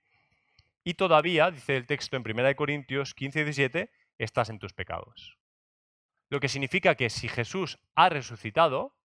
Y 0.84 0.96
todavía, 0.96 1.50
dice 1.50 1.78
el 1.78 1.88
texto 1.88 2.18
en 2.18 2.30
1 2.30 2.58
Corintios 2.58 3.14
15 3.14 3.40
y 3.40 3.44
17, 3.46 3.92
estás 4.18 4.50
en 4.50 4.60
tus 4.60 4.74
pecados. 4.74 5.40
Lo 6.30 6.42
que 6.42 6.50
significa 6.50 6.96
que 6.96 7.10
si 7.10 7.30
Jesús 7.30 7.80
ha 7.96 8.10
resucitado, 8.10 8.98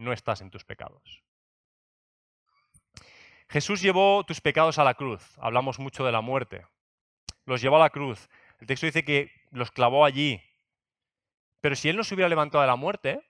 no 0.00 0.12
estás 0.12 0.40
en 0.40 0.50
tus 0.50 0.64
pecados. 0.64 1.22
Jesús 3.48 3.82
llevó 3.82 4.24
tus 4.24 4.40
pecados 4.40 4.78
a 4.78 4.84
la 4.84 4.94
cruz. 4.94 5.36
Hablamos 5.38 5.78
mucho 5.78 6.04
de 6.04 6.12
la 6.12 6.20
muerte. 6.20 6.66
Los 7.44 7.60
llevó 7.60 7.76
a 7.76 7.80
la 7.80 7.90
cruz. 7.90 8.28
El 8.60 8.66
texto 8.66 8.86
dice 8.86 9.04
que 9.04 9.30
los 9.50 9.70
clavó 9.70 10.04
allí. 10.04 10.40
Pero 11.60 11.76
si 11.76 11.88
Él 11.88 11.96
no 11.96 12.04
se 12.04 12.14
hubiera 12.14 12.28
levantado 12.28 12.62
de 12.62 12.68
la 12.68 12.76
muerte, 12.76 13.20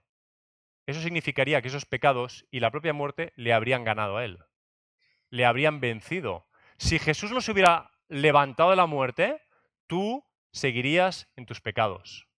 eso 0.86 1.00
significaría 1.00 1.60
que 1.62 1.68
esos 1.68 1.86
pecados 1.86 2.46
y 2.50 2.60
la 2.60 2.70
propia 2.70 2.92
muerte 2.92 3.32
le 3.36 3.52
habrían 3.52 3.82
ganado 3.82 4.16
a 4.16 4.24
Él. 4.24 4.38
Le 5.30 5.44
habrían 5.44 5.80
vencido. 5.80 6.46
Si 6.76 6.98
Jesús 6.98 7.32
no 7.32 7.40
se 7.40 7.52
hubiera 7.52 7.90
levantado 8.08 8.70
de 8.70 8.76
la 8.76 8.86
muerte, 8.86 9.42
tú 9.86 10.24
seguirías 10.52 11.28
en 11.36 11.46
tus 11.46 11.60
pecados. 11.60 12.29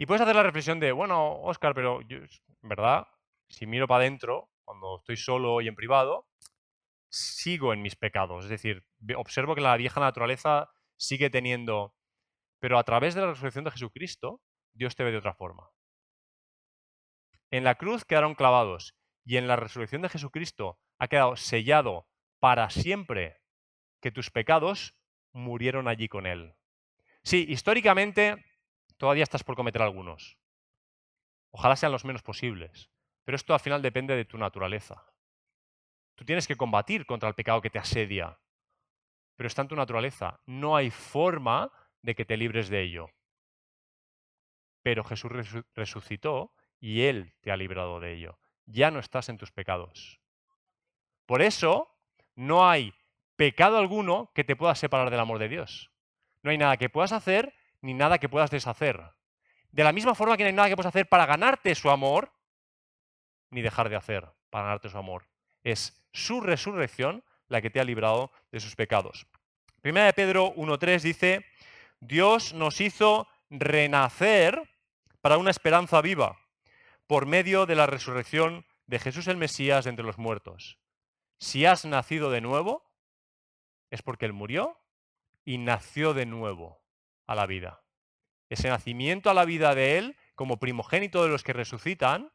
Y 0.00 0.06
puedes 0.06 0.22
hacer 0.22 0.36
la 0.36 0.44
reflexión 0.44 0.78
de, 0.78 0.92
bueno, 0.92 1.40
Oscar, 1.42 1.74
pero 1.74 2.00
yo, 2.02 2.18
verdad, 2.62 3.08
si 3.48 3.66
miro 3.66 3.88
para 3.88 4.04
adentro, 4.04 4.48
cuando 4.64 4.98
estoy 4.98 5.16
solo 5.16 5.60
y 5.60 5.66
en 5.66 5.74
privado, 5.74 6.28
sigo 7.10 7.72
en 7.72 7.82
mis 7.82 7.96
pecados. 7.96 8.44
Es 8.44 8.50
decir, 8.50 8.86
observo 9.16 9.56
que 9.56 9.60
la 9.60 9.76
vieja 9.76 10.00
naturaleza 10.00 10.70
sigue 10.96 11.30
teniendo... 11.30 11.96
Pero 12.60 12.78
a 12.78 12.84
través 12.84 13.14
de 13.14 13.22
la 13.22 13.28
resurrección 13.28 13.64
de 13.64 13.72
Jesucristo, 13.72 14.40
Dios 14.72 14.94
te 14.94 15.02
ve 15.02 15.10
de 15.10 15.18
otra 15.18 15.34
forma. 15.34 15.68
En 17.50 17.64
la 17.64 17.74
cruz 17.74 18.04
quedaron 18.04 18.34
clavados 18.34 18.94
y 19.24 19.36
en 19.36 19.48
la 19.48 19.56
resurrección 19.56 20.02
de 20.02 20.10
Jesucristo 20.10 20.78
ha 20.98 21.08
quedado 21.08 21.34
sellado 21.36 22.06
para 22.38 22.70
siempre 22.70 23.40
que 24.00 24.12
tus 24.12 24.30
pecados 24.30 24.96
murieron 25.32 25.88
allí 25.88 26.08
con 26.08 26.26
Él. 26.26 26.54
Sí, 27.22 27.46
históricamente 27.48 28.44
todavía 28.98 29.22
estás 29.22 29.42
por 29.42 29.56
cometer 29.56 29.82
algunos. 29.82 30.38
Ojalá 31.50 31.76
sean 31.76 31.92
los 31.92 32.04
menos 32.04 32.22
posibles. 32.22 32.90
Pero 33.24 33.36
esto 33.36 33.52
al 33.52 33.60
final 33.60 33.82
depende 33.82 34.16
de 34.16 34.24
tu 34.24 34.38
naturaleza. 34.38 35.04
Tú 36.14 36.24
tienes 36.24 36.46
que 36.46 36.56
combatir 36.56 37.04
contra 37.04 37.28
el 37.28 37.34
pecado 37.34 37.60
que 37.60 37.68
te 37.68 37.78
asedia, 37.78 38.40
pero 39.36 39.46
está 39.46 39.60
en 39.60 39.68
tu 39.68 39.76
naturaleza. 39.76 40.40
No 40.46 40.76
hay 40.76 40.90
forma 40.90 41.70
de 42.00 42.14
que 42.14 42.24
te 42.24 42.38
libres 42.38 42.70
de 42.70 42.80
ello. 42.80 43.10
Pero 44.82 45.04
Jesús 45.04 45.30
resucitó 45.74 46.54
y 46.80 47.02
Él 47.02 47.34
te 47.42 47.50
ha 47.50 47.56
librado 47.58 48.00
de 48.00 48.14
ello. 48.14 48.38
Ya 48.64 48.90
no 48.90 48.98
estás 48.98 49.28
en 49.28 49.36
tus 49.36 49.52
pecados. 49.52 50.22
Por 51.26 51.42
eso 51.42 51.94
no 52.34 52.66
hay 52.66 52.94
pecado 53.36 53.76
alguno 53.76 54.32
que 54.34 54.44
te 54.44 54.56
pueda 54.56 54.74
separar 54.74 55.10
del 55.10 55.20
amor 55.20 55.38
de 55.38 55.50
Dios. 55.50 55.92
No 56.42 56.50
hay 56.50 56.56
nada 56.56 56.78
que 56.78 56.88
puedas 56.88 57.12
hacer 57.12 57.54
ni 57.80 57.94
nada 57.94 58.18
que 58.18 58.28
puedas 58.28 58.50
deshacer. 58.50 59.02
De 59.70 59.84
la 59.84 59.92
misma 59.92 60.14
forma 60.14 60.36
que 60.36 60.44
no 60.44 60.48
hay 60.48 60.54
nada 60.54 60.68
que 60.68 60.76
puedas 60.76 60.94
hacer 60.94 61.08
para 61.08 61.26
ganarte 61.26 61.74
su 61.74 61.90
amor, 61.90 62.32
ni 63.50 63.62
dejar 63.62 63.88
de 63.88 63.96
hacer 63.96 64.28
para 64.50 64.64
ganarte 64.64 64.88
su 64.88 64.98
amor. 64.98 65.26
Es 65.62 66.06
su 66.12 66.40
resurrección 66.40 67.24
la 67.48 67.60
que 67.60 67.70
te 67.70 67.80
ha 67.80 67.84
librado 67.84 68.30
de 68.50 68.60
sus 68.60 68.76
pecados. 68.76 69.26
Primera 69.80 70.06
de 70.06 70.12
Pedro 70.12 70.54
1.3 70.54 71.00
dice, 71.02 71.46
Dios 72.00 72.52
nos 72.52 72.80
hizo 72.80 73.28
renacer 73.50 74.68
para 75.20 75.38
una 75.38 75.50
esperanza 75.50 76.00
viva 76.00 76.38
por 77.06 77.26
medio 77.26 77.66
de 77.66 77.74
la 77.74 77.86
resurrección 77.86 78.66
de 78.86 78.98
Jesús 78.98 79.28
el 79.28 79.36
Mesías 79.36 79.86
entre 79.86 80.04
los 80.04 80.18
muertos. 80.18 80.78
Si 81.38 81.64
has 81.64 81.84
nacido 81.84 82.30
de 82.30 82.40
nuevo, 82.40 82.84
es 83.90 84.02
porque 84.02 84.26
Él 84.26 84.32
murió 84.32 84.78
y 85.44 85.58
nació 85.58 86.12
de 86.14 86.26
nuevo 86.26 86.82
a 87.28 87.36
la 87.36 87.46
vida. 87.46 87.84
Ese 88.48 88.68
nacimiento 88.68 89.30
a 89.30 89.34
la 89.34 89.44
vida 89.44 89.74
de 89.76 89.98
Él, 89.98 90.16
como 90.34 90.58
primogénito 90.58 91.22
de 91.22 91.28
los 91.28 91.44
que 91.44 91.52
resucitan, 91.52 92.32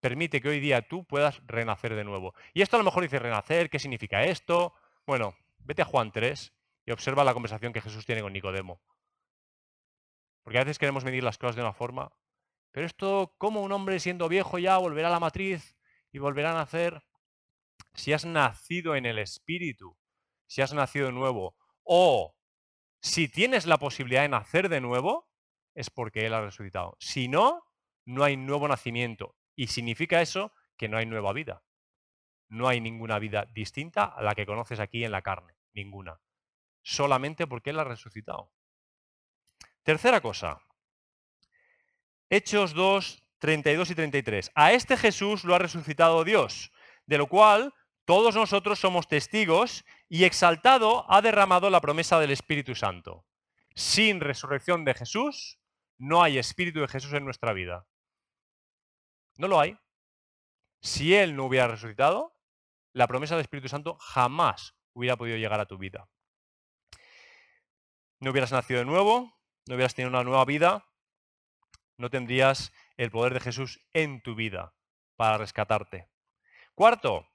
permite 0.00 0.40
que 0.40 0.50
hoy 0.50 0.60
día 0.60 0.86
tú 0.86 1.04
puedas 1.04 1.40
renacer 1.46 1.94
de 1.96 2.04
nuevo. 2.04 2.34
Y 2.54 2.62
esto 2.62 2.76
a 2.76 2.78
lo 2.78 2.84
mejor 2.84 3.02
dice 3.02 3.18
renacer, 3.18 3.70
¿qué 3.70 3.78
significa 3.78 4.22
esto? 4.22 4.74
Bueno, 5.06 5.34
vete 5.58 5.82
a 5.82 5.86
Juan 5.86 6.12
3 6.12 6.52
y 6.84 6.92
observa 6.92 7.24
la 7.24 7.32
conversación 7.32 7.72
que 7.72 7.80
Jesús 7.80 8.04
tiene 8.04 8.20
con 8.20 8.32
Nicodemo. 8.32 8.80
Porque 10.44 10.58
a 10.58 10.64
veces 10.64 10.78
queremos 10.78 11.04
medir 11.04 11.24
las 11.24 11.38
cosas 11.38 11.56
de 11.56 11.62
una 11.62 11.72
forma, 11.72 12.12
pero 12.70 12.86
esto, 12.86 13.34
¿cómo 13.38 13.62
un 13.62 13.72
hombre 13.72 13.98
siendo 13.98 14.28
viejo 14.28 14.58
ya 14.58 14.76
volverá 14.76 15.08
a 15.08 15.12
la 15.12 15.18
matriz 15.18 15.76
y 16.12 16.18
volverá 16.18 16.50
a 16.50 16.54
nacer? 16.54 17.02
Si 17.94 18.12
has 18.12 18.26
nacido 18.26 18.94
en 18.94 19.06
el 19.06 19.18
Espíritu, 19.18 19.96
si 20.46 20.60
has 20.60 20.74
nacido 20.74 21.06
de 21.06 21.12
nuevo, 21.12 21.56
o 21.82 22.35
si 23.00 23.28
tienes 23.28 23.66
la 23.66 23.78
posibilidad 23.78 24.22
de 24.22 24.28
nacer 24.28 24.68
de 24.68 24.80
nuevo, 24.80 25.28
es 25.74 25.90
porque 25.90 26.26
Él 26.26 26.34
ha 26.34 26.40
resucitado. 26.40 26.96
Si 26.98 27.28
no, 27.28 27.64
no 28.04 28.24
hay 28.24 28.36
nuevo 28.36 28.66
nacimiento. 28.68 29.36
Y 29.54 29.68
significa 29.68 30.20
eso 30.20 30.52
que 30.76 30.88
no 30.88 30.98
hay 30.98 31.06
nueva 31.06 31.32
vida. 31.32 31.62
No 32.48 32.68
hay 32.68 32.80
ninguna 32.80 33.18
vida 33.18 33.46
distinta 33.52 34.04
a 34.04 34.22
la 34.22 34.34
que 34.34 34.46
conoces 34.46 34.80
aquí 34.80 35.04
en 35.04 35.12
la 35.12 35.22
carne. 35.22 35.54
Ninguna. 35.74 36.20
Solamente 36.82 37.46
porque 37.46 37.70
Él 37.70 37.80
ha 37.80 37.84
resucitado. 37.84 38.52
Tercera 39.82 40.20
cosa. 40.20 40.60
Hechos 42.28 42.72
2, 42.74 43.24
32 43.38 43.90
y 43.90 43.94
33. 43.94 44.52
A 44.54 44.72
este 44.72 44.96
Jesús 44.96 45.44
lo 45.44 45.54
ha 45.54 45.58
resucitado 45.58 46.24
Dios, 46.24 46.72
de 47.06 47.18
lo 47.18 47.28
cual 47.28 47.72
todos 48.06 48.36
nosotros 48.36 48.78
somos 48.78 49.08
testigos 49.08 49.84
y 50.08 50.24
exaltado 50.24 51.04
ha 51.12 51.20
derramado 51.20 51.70
la 51.70 51.80
promesa 51.80 52.20
del 52.20 52.30
Espíritu 52.30 52.76
Santo. 52.76 53.26
Sin 53.74 54.20
resurrección 54.20 54.84
de 54.84 54.94
Jesús, 54.94 55.58
no 55.98 56.22
hay 56.22 56.38
Espíritu 56.38 56.80
de 56.80 56.88
Jesús 56.88 57.12
en 57.14 57.24
nuestra 57.24 57.52
vida. 57.52 57.84
No 59.36 59.48
lo 59.48 59.58
hay. 59.58 59.76
Si 60.80 61.16
Él 61.16 61.34
no 61.34 61.46
hubiera 61.46 61.66
resucitado, 61.66 62.32
la 62.92 63.08
promesa 63.08 63.34
del 63.34 63.42
Espíritu 63.42 63.68
Santo 63.68 63.96
jamás 63.98 64.76
hubiera 64.92 65.16
podido 65.16 65.36
llegar 65.36 65.58
a 65.58 65.66
tu 65.66 65.76
vida. 65.76 66.08
No 68.20 68.30
hubieras 68.30 68.52
nacido 68.52 68.78
de 68.78 68.86
nuevo, 68.86 69.36
no 69.66 69.74
hubieras 69.74 69.96
tenido 69.96 70.10
una 70.10 70.22
nueva 70.22 70.44
vida, 70.44 70.86
no 71.96 72.08
tendrías 72.08 72.72
el 72.96 73.10
poder 73.10 73.34
de 73.34 73.40
Jesús 73.40 73.80
en 73.92 74.22
tu 74.22 74.36
vida 74.36 74.74
para 75.16 75.38
rescatarte. 75.38 76.08
Cuarto, 76.76 77.26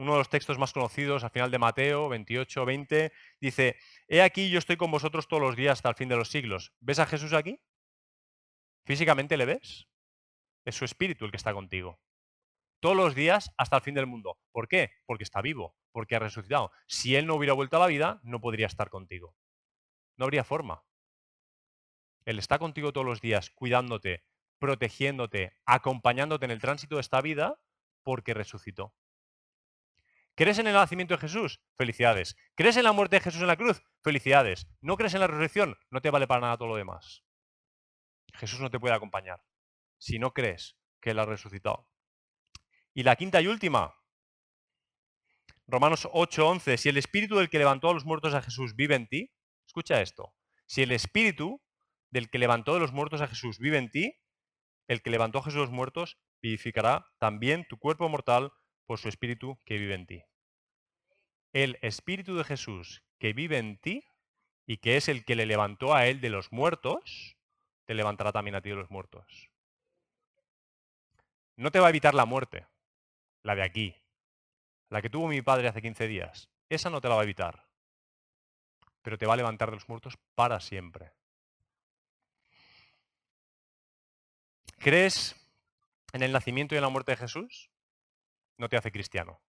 uno 0.00 0.12
de 0.12 0.18
los 0.18 0.30
textos 0.30 0.58
más 0.58 0.72
conocidos 0.72 1.24
al 1.24 1.30
final 1.30 1.50
de 1.50 1.58
Mateo 1.58 2.08
28, 2.08 2.64
20, 2.64 3.12
dice, 3.38 3.76
He 4.08 4.22
aquí 4.22 4.50
yo 4.50 4.58
estoy 4.58 4.78
con 4.78 4.90
vosotros 4.90 5.28
todos 5.28 5.42
los 5.42 5.56
días 5.56 5.74
hasta 5.74 5.90
el 5.90 5.94
fin 5.94 6.08
de 6.08 6.16
los 6.16 6.30
siglos. 6.30 6.72
¿Ves 6.80 6.98
a 6.98 7.06
Jesús 7.06 7.34
aquí? 7.34 7.60
¿Físicamente 8.86 9.36
le 9.36 9.44
ves? 9.44 9.88
Es 10.64 10.74
su 10.74 10.86
espíritu 10.86 11.26
el 11.26 11.30
que 11.30 11.36
está 11.36 11.52
contigo. 11.52 12.00
Todos 12.80 12.96
los 12.96 13.14
días 13.14 13.52
hasta 13.58 13.76
el 13.76 13.82
fin 13.82 13.94
del 13.94 14.06
mundo. 14.06 14.38
¿Por 14.52 14.68
qué? 14.68 14.90
Porque 15.04 15.24
está 15.24 15.42
vivo, 15.42 15.76
porque 15.92 16.16
ha 16.16 16.18
resucitado. 16.18 16.72
Si 16.86 17.14
Él 17.14 17.26
no 17.26 17.34
hubiera 17.34 17.52
vuelto 17.52 17.76
a 17.76 17.80
la 17.80 17.86
vida, 17.86 18.20
no 18.22 18.40
podría 18.40 18.68
estar 18.68 18.88
contigo. 18.88 19.36
No 20.16 20.24
habría 20.24 20.44
forma. 20.44 20.82
Él 22.24 22.38
está 22.38 22.58
contigo 22.58 22.94
todos 22.94 23.06
los 23.06 23.20
días, 23.20 23.50
cuidándote, 23.50 24.24
protegiéndote, 24.58 25.58
acompañándote 25.66 26.46
en 26.46 26.52
el 26.52 26.60
tránsito 26.60 26.94
de 26.94 27.02
esta 27.02 27.20
vida, 27.20 27.60
porque 28.02 28.32
resucitó. 28.32 28.94
¿Crees 30.40 30.58
en 30.58 30.68
el 30.68 30.72
nacimiento 30.72 31.12
de 31.12 31.20
Jesús? 31.20 31.60
Felicidades. 31.76 32.34
¿Crees 32.54 32.78
en 32.78 32.84
la 32.84 32.92
muerte 32.92 33.16
de 33.16 33.20
Jesús 33.20 33.42
en 33.42 33.46
la 33.46 33.58
cruz? 33.58 33.82
Felicidades. 34.02 34.66
¿No 34.80 34.96
crees 34.96 35.12
en 35.12 35.20
la 35.20 35.26
resurrección? 35.26 35.76
No 35.90 36.00
te 36.00 36.08
vale 36.08 36.26
para 36.26 36.40
nada 36.40 36.56
todo 36.56 36.68
lo 36.68 36.76
demás. 36.76 37.22
Jesús 38.32 38.58
no 38.58 38.70
te 38.70 38.80
puede 38.80 38.94
acompañar 38.94 39.44
si 39.98 40.18
no 40.18 40.32
crees 40.32 40.78
que 40.98 41.10
Él 41.10 41.18
ha 41.18 41.26
resucitado. 41.26 41.90
Y 42.94 43.02
la 43.02 43.16
quinta 43.16 43.42
y 43.42 43.48
última, 43.48 43.94
Romanos 45.66 46.08
8:11, 46.10 46.78
si 46.78 46.88
el 46.88 46.96
espíritu 46.96 47.36
del 47.36 47.50
que 47.50 47.58
levantó 47.58 47.90
a 47.90 47.92
los 47.92 48.06
muertos 48.06 48.32
a 48.32 48.40
Jesús 48.40 48.74
vive 48.74 48.94
en 48.94 49.08
ti, 49.08 49.30
escucha 49.66 50.00
esto, 50.00 50.34
si 50.64 50.80
el 50.80 50.92
espíritu 50.92 51.60
del 52.08 52.30
que 52.30 52.38
levantó 52.38 52.72
de 52.72 52.80
los 52.80 52.92
muertos 52.92 53.20
a 53.20 53.28
Jesús 53.28 53.58
vive 53.58 53.76
en 53.76 53.90
ti, 53.90 54.16
el 54.88 55.02
que 55.02 55.10
levantó 55.10 55.40
a 55.40 55.42
Jesús 55.42 55.56
de 55.56 55.66
los 55.66 55.70
muertos 55.70 56.18
vivificará 56.40 57.06
también 57.18 57.66
tu 57.68 57.78
cuerpo 57.78 58.08
mortal 58.08 58.50
por 58.86 58.98
su 58.98 59.10
espíritu 59.10 59.60
que 59.66 59.76
vive 59.76 59.94
en 59.94 60.06
ti. 60.06 60.24
El 61.52 61.78
espíritu 61.82 62.36
de 62.36 62.44
Jesús 62.44 63.02
que 63.18 63.32
vive 63.32 63.58
en 63.58 63.76
ti 63.78 64.04
y 64.66 64.78
que 64.78 64.96
es 64.96 65.08
el 65.08 65.24
que 65.24 65.36
le 65.36 65.46
levantó 65.46 65.94
a 65.94 66.06
él 66.06 66.20
de 66.20 66.30
los 66.30 66.52
muertos, 66.52 67.36
te 67.84 67.94
levantará 67.94 68.32
también 68.32 68.54
a 68.54 68.60
ti 68.60 68.70
de 68.70 68.76
los 68.76 68.90
muertos. 68.90 69.50
No 71.56 71.70
te 71.70 71.80
va 71.80 71.86
a 71.88 71.90
evitar 71.90 72.14
la 72.14 72.24
muerte, 72.24 72.66
la 73.42 73.54
de 73.54 73.62
aquí, 73.62 73.96
la 74.88 75.02
que 75.02 75.10
tuvo 75.10 75.28
mi 75.28 75.42
padre 75.42 75.68
hace 75.68 75.82
15 75.82 76.06
días. 76.06 76.48
Esa 76.68 76.88
no 76.88 77.00
te 77.00 77.08
la 77.08 77.16
va 77.16 77.22
a 77.22 77.24
evitar, 77.24 77.66
pero 79.02 79.18
te 79.18 79.26
va 79.26 79.34
a 79.34 79.36
levantar 79.36 79.70
de 79.70 79.76
los 79.76 79.88
muertos 79.88 80.16
para 80.34 80.60
siempre. 80.60 81.12
¿Crees 84.78 85.34
en 86.12 86.22
el 86.22 86.32
nacimiento 86.32 86.74
y 86.74 86.78
en 86.78 86.82
la 86.82 86.88
muerte 86.88 87.12
de 87.12 87.16
Jesús? 87.16 87.70
no 88.60 88.68
te 88.68 88.76
hace 88.76 88.92
cristiano. 88.92 89.40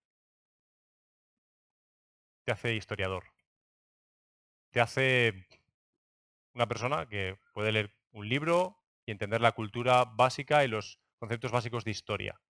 Te 2.44 2.52
hace 2.52 2.76
historiador. 2.76 3.24
Te 4.72 4.82
hace 4.82 5.48
una 6.54 6.68
persona 6.68 7.08
que 7.08 7.38
puede 7.54 7.72
leer 7.72 7.94
un 8.12 8.28
libro 8.28 8.78
y 9.06 9.12
entender 9.12 9.42
la 9.42 9.52
cultura 9.52 10.06
básica 10.06 10.64
y 10.64 10.68
los 10.68 11.00
conceptos 11.20 11.52
básicos 11.52 11.84
de 11.84 11.92
historia. 11.92 12.42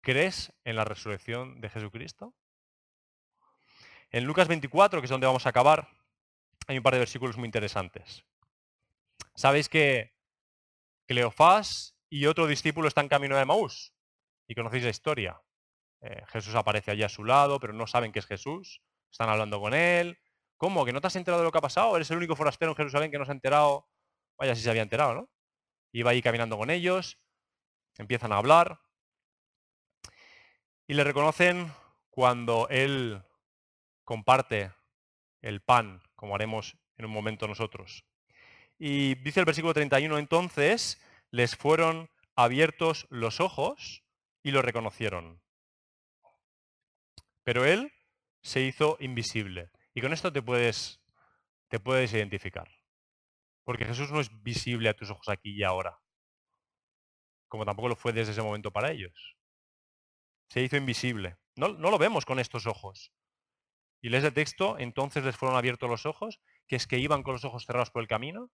¿Crees 0.00 0.52
en 0.64 0.76
la 0.76 0.84
resurrección 0.84 1.60
de 1.60 1.68
Jesucristo? 1.68 2.34
En 4.10 4.24
Lucas 4.24 4.48
24, 4.48 5.00
que 5.00 5.06
es 5.06 5.10
donde 5.10 5.26
vamos 5.26 5.46
a 5.46 5.50
acabar, 5.50 5.88
hay 6.66 6.78
un 6.78 6.82
par 6.82 6.94
de 6.94 7.00
versículos 7.00 7.36
muy 7.36 7.46
interesantes. 7.46 8.24
Sabéis 9.34 9.68
que 9.68 10.14
Cleofás 11.06 11.96
y 12.08 12.26
otro 12.26 12.46
discípulo 12.46 12.88
están 12.88 13.08
camino 13.08 13.36
de 13.36 13.44
Maús 13.44 13.92
y 14.46 14.54
conocéis 14.54 14.84
la 14.84 14.90
historia. 14.90 15.40
Eh, 16.06 16.22
Jesús 16.28 16.54
aparece 16.54 16.92
allí 16.92 17.02
a 17.02 17.08
su 17.08 17.24
lado, 17.24 17.58
pero 17.58 17.72
no 17.72 17.86
saben 17.88 18.12
que 18.12 18.20
es 18.20 18.26
Jesús. 18.26 18.80
Están 19.10 19.28
hablando 19.28 19.60
con 19.60 19.74
él. 19.74 20.18
¿Cómo? 20.56 20.84
¿Que 20.84 20.92
no 20.92 21.00
te 21.00 21.08
has 21.08 21.16
enterado 21.16 21.40
de 21.40 21.46
lo 21.46 21.52
que 21.52 21.58
ha 21.58 21.62
pasado? 21.62 21.96
¿Eres 21.96 22.10
el 22.12 22.18
único 22.18 22.36
forastero 22.36 22.70
en 22.70 22.76
Jerusalén 22.76 23.10
que 23.10 23.18
no 23.18 23.24
se 23.24 23.32
ha 23.32 23.34
enterado? 23.34 23.88
Vaya, 24.38 24.54
si 24.54 24.62
se 24.62 24.70
había 24.70 24.82
enterado, 24.82 25.14
¿no? 25.14 25.30
Iba 25.92 26.12
ahí 26.12 26.22
caminando 26.22 26.56
con 26.56 26.70
ellos, 26.70 27.18
empiezan 27.98 28.32
a 28.32 28.36
hablar 28.36 28.80
y 30.86 30.94
le 30.94 31.02
reconocen 31.02 31.72
cuando 32.10 32.68
él 32.68 33.22
comparte 34.04 34.72
el 35.42 35.60
pan, 35.60 36.02
como 36.14 36.34
haremos 36.34 36.76
en 36.98 37.06
un 37.06 37.10
momento 37.10 37.48
nosotros. 37.48 38.04
Y 38.78 39.16
dice 39.16 39.40
el 39.40 39.46
versículo 39.46 39.74
31, 39.74 40.18
entonces 40.18 41.02
les 41.30 41.56
fueron 41.56 42.10
abiertos 42.36 43.06
los 43.10 43.40
ojos 43.40 44.04
y 44.42 44.52
lo 44.52 44.62
reconocieron. 44.62 45.40
Pero 47.46 47.64
él 47.64 47.92
se 48.42 48.60
hizo 48.60 48.96
invisible. 48.98 49.70
Y 49.94 50.00
con 50.00 50.12
esto 50.12 50.32
te 50.32 50.42
puedes, 50.42 51.00
te 51.68 51.78
puedes 51.78 52.12
identificar. 52.12 52.68
Porque 53.62 53.84
Jesús 53.84 54.10
no 54.10 54.18
es 54.18 54.42
visible 54.42 54.88
a 54.88 54.96
tus 54.96 55.10
ojos 55.10 55.28
aquí 55.28 55.54
y 55.54 55.62
ahora. 55.62 55.96
Como 57.46 57.64
tampoco 57.64 57.88
lo 57.88 57.94
fue 57.94 58.12
desde 58.12 58.32
ese 58.32 58.42
momento 58.42 58.72
para 58.72 58.90
ellos. 58.90 59.36
Se 60.48 60.60
hizo 60.60 60.76
invisible. 60.76 61.38
No, 61.54 61.68
no 61.68 61.92
lo 61.92 61.98
vemos 61.98 62.26
con 62.26 62.40
estos 62.40 62.66
ojos. 62.66 63.12
Y 64.02 64.08
lees 64.08 64.24
el 64.24 64.34
texto, 64.34 64.76
entonces 64.80 65.22
les 65.22 65.36
fueron 65.36 65.56
abiertos 65.56 65.88
los 65.88 66.04
ojos, 66.04 66.40
que 66.66 66.74
es 66.74 66.88
que 66.88 66.98
iban 66.98 67.22
con 67.22 67.34
los 67.34 67.44
ojos 67.44 67.64
cerrados 67.64 67.92
por 67.92 68.02
el 68.02 68.08
camino. 68.08 68.50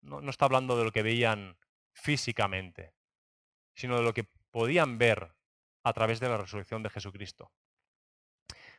No, 0.00 0.20
no 0.20 0.30
está 0.30 0.44
hablando 0.44 0.78
de 0.78 0.84
lo 0.84 0.92
que 0.92 1.02
veían 1.02 1.58
físicamente, 1.92 2.94
sino 3.74 3.96
de 3.96 4.04
lo 4.04 4.14
que 4.14 4.30
podían 4.52 4.96
ver 4.96 5.34
a 5.82 5.92
través 5.92 6.20
de 6.20 6.28
la 6.28 6.36
resurrección 6.36 6.82
de 6.82 6.90
Jesucristo. 6.90 7.52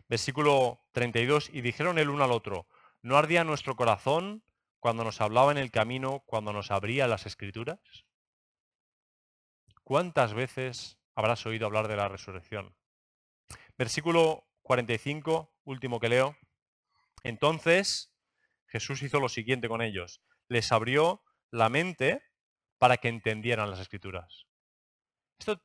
Versículo 0.08 0.86
32, 0.92 1.50
y 1.54 1.62
dijeron 1.62 1.98
el 1.98 2.10
uno 2.10 2.24
al 2.24 2.32
otro, 2.32 2.68
¿no 3.02 3.18
ardía 3.18 3.44
nuestro 3.44 3.76
corazón 3.76 4.44
cuando 4.80 5.04
nos 5.04 5.22
hablaba 5.22 5.52
en 5.52 5.58
el 5.58 5.72
camino, 5.72 6.24
cuando 6.26 6.52
nos 6.54 6.72
abría 6.72 7.08
las 7.08 7.26
escrituras? 7.26 7.80
¿Cuántas 9.84 10.34
veces 10.34 10.98
habrás 11.16 11.46
oído 11.46 11.66
hablar 11.66 11.88
de 11.88 11.96
la 11.96 12.08
resurrección? 12.08 12.76
Versículo 13.78 14.48
45, 14.62 15.54
último 15.66 16.00
que 16.00 16.10
leo. 16.10 16.38
Entonces 17.24 18.14
Jesús 18.68 19.02
hizo 19.04 19.20
lo 19.20 19.30
siguiente 19.30 19.68
con 19.68 19.82
ellos. 19.82 20.22
Les 20.48 20.72
abrió 20.72 21.24
la 21.52 21.70
mente 21.70 22.24
para 22.78 22.98
que 22.98 23.08
entendieran 23.08 23.70
las 23.70 23.80
escrituras. 23.80 24.46
Esto, 25.40 25.62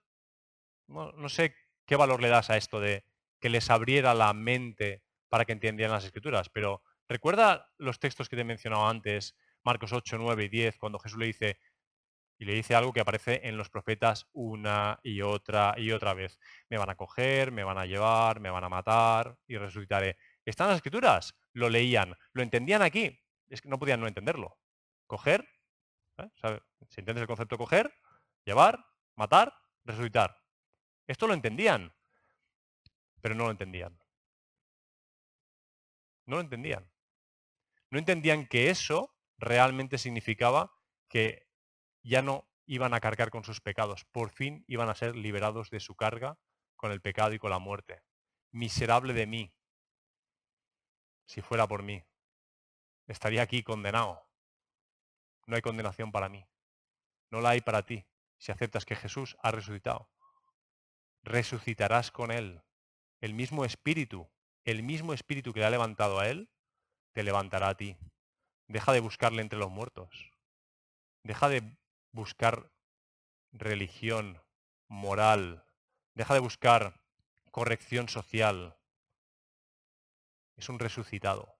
no, 0.88 1.29
sé 1.29 1.55
qué 1.87 1.96
valor 1.96 2.20
le 2.20 2.29
das 2.29 2.51
a 2.51 2.57
esto 2.57 2.81
de 2.81 3.05
que 3.40 3.48
les 3.48 3.70
abriera 3.70 4.14
la 4.14 4.33
mente 4.33 5.03
para 5.29 5.44
que 5.44 5.53
entendieran 5.53 5.94
las 5.94 6.05
escrituras, 6.05 6.48
pero 6.48 6.83
recuerda 7.09 7.70
los 7.77 8.01
textos 8.01 8.29
que 8.29 8.37
te 8.37 8.42
he 8.42 8.44
mencionado 8.44 8.88
antes, 8.88 9.37
Marcos 9.62 9.92
8, 9.92 10.16
9 10.18 10.44
y 10.44 10.48
10, 10.48 10.79
cuando 10.79 10.98
Jesús 10.98 11.18
le 11.18 11.27
dice, 11.27 11.59
y 12.38 12.44
le 12.44 12.55
dice 12.55 12.74
algo 12.74 12.92
que 12.92 13.01
aparece 13.01 13.40
en 13.44 13.57
los 13.57 13.68
profetas 13.68 14.29
una 14.33 15.01
y 15.03 15.22
otra 15.22 15.74
y 15.77 15.90
otra 15.90 16.14
vez. 16.14 16.38
Me 16.68 16.79
van 16.79 16.88
a 16.88 16.94
coger, 16.94 17.51
me 17.51 17.64
van 17.64 17.79
a 17.79 17.87
llevar, 17.87 18.38
me 18.38 18.51
van 18.51 18.62
a 18.62 18.68
matar 18.68 19.37
y 19.48 19.57
resucitaré. 19.57 20.16
¿Están 20.44 20.68
las 20.68 20.77
escrituras? 20.77 21.35
Lo 21.53 21.68
leían, 21.68 22.16
lo 22.33 22.42
entendían 22.42 22.83
aquí. 22.83 23.20
Es 23.48 23.61
que 23.61 23.68
no 23.68 23.79
podían 23.79 24.01
no 24.01 24.07
entenderlo. 24.07 24.57
Coger, 25.09 25.48
¿eh? 26.18 26.29
si 26.88 27.01
entiendes 27.01 27.22
el 27.22 27.27
concepto 27.27 27.59
coger, 27.59 27.92
llevar, 28.44 28.85
matar, 29.16 29.53
resucitar. 29.85 30.38
Esto 31.09 31.27
lo 31.27 31.35
entendían, 31.35 31.92
pero 33.21 33.35
no 33.35 33.44
lo 33.44 33.51
entendían. 33.51 33.99
No 36.27 36.37
lo 36.37 36.42
entendían. 36.42 36.88
No 37.90 37.99
entendían 37.99 38.47
que 38.47 38.68
eso 38.68 39.16
realmente 39.38 39.97
significaba 39.97 40.73
que 41.09 41.49
ya 42.03 42.21
no 42.21 42.47
iban 42.66 42.92
a 42.92 43.01
cargar 43.01 43.31
con 43.31 43.42
sus 43.42 43.62
pecados. 43.62 44.05
Por 44.05 44.31
fin 44.31 44.64
iban 44.68 44.90
a 44.90 44.94
ser 44.94 45.16
liberados 45.16 45.71
de 45.71 45.81
su 45.81 45.97
carga 45.97 46.38
con 46.77 46.92
el 46.92 47.01
pecado 47.01 47.33
y 47.33 47.38
con 47.38 47.51
la 47.51 47.59
muerte. 47.59 48.03
Miserable 48.51 49.14
de 49.14 49.27
mí, 49.27 49.55
si 51.25 51.40
fuera 51.40 51.66
por 51.66 51.83
mí. 51.83 52.05
Estaría 53.07 53.40
aquí 53.40 53.62
condenado. 53.62 54.23
No 55.47 55.57
hay 55.57 55.62
condenación 55.62 56.12
para 56.12 56.29
mí. 56.29 56.47
No 57.31 57.40
la 57.40 57.51
hay 57.51 57.62
para 57.62 57.87
ti 57.87 58.07
si 58.37 58.53
aceptas 58.53 58.85
que 58.85 58.97
Jesús 58.97 59.38
ha 59.42 59.51
resucitado. 59.51 60.11
Resucitarás 61.29 62.11
con 62.11 62.31
Él. 62.31 62.62
El 63.21 63.35
mismo 63.35 63.67
espíritu, 63.67 64.31
el 64.64 64.83
mismo 64.83 65.12
espíritu 65.12 65.53
que 65.53 65.61
le 65.61 65.67
ha 65.67 65.71
levantado 65.71 66.19
a 66.19 66.27
Él, 66.27 66.49
te 67.12 67.23
levantará 67.23 67.69
a 67.69 67.77
ti. 67.77 67.99
Deja 68.67 68.93
de 68.93 69.01
buscarle 69.01 69.43
entre 69.43 69.59
los 69.59 69.71
muertos. 69.71 70.33
Deja 71.25 71.51
de 71.51 71.77
buscar 72.12 72.73
religión, 73.53 74.43
moral. 74.88 75.67
Deja 76.14 76.33
de 76.33 76.41
buscar 76.41 76.99
corrección 77.51 78.09
social. 78.09 78.79
Es 80.57 80.71
un 80.71 80.79
resucitado. 80.79 81.59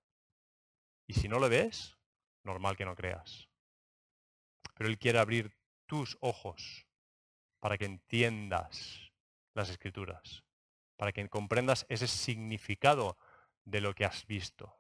Y 1.07 1.13
si 1.13 1.29
no 1.29 1.39
lo 1.39 1.51
ves, 1.51 1.99
normal 2.43 2.79
que 2.79 2.87
no 2.87 2.97
creas. 2.97 3.51
Pero 4.77 4.89
Él 4.89 4.99
quiere 4.99 5.19
abrir 5.19 5.55
tus 5.85 6.17
ojos 6.23 6.87
para 7.61 7.77
que 7.77 7.85
entiendas 7.85 9.08
las 9.59 9.71
escrituras, 9.71 10.45
para 10.97 11.13
que 11.13 11.29
comprendas 11.29 11.87
ese 11.89 12.09
significado 12.09 13.19
de 13.65 13.81
lo 13.81 13.95
que 13.95 14.05
has 14.05 14.27
visto. 14.27 14.75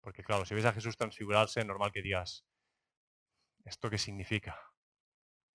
Porque 0.00 0.22
claro, 0.22 0.44
si 0.44 0.54
ves 0.54 0.66
a 0.66 0.72
Jesús 0.72 0.96
transfigurarse, 0.96 1.64
normal 1.64 1.92
que 1.92 2.02
digas, 2.02 2.44
¿esto 3.64 3.90
qué 3.90 3.98
significa? 3.98 4.56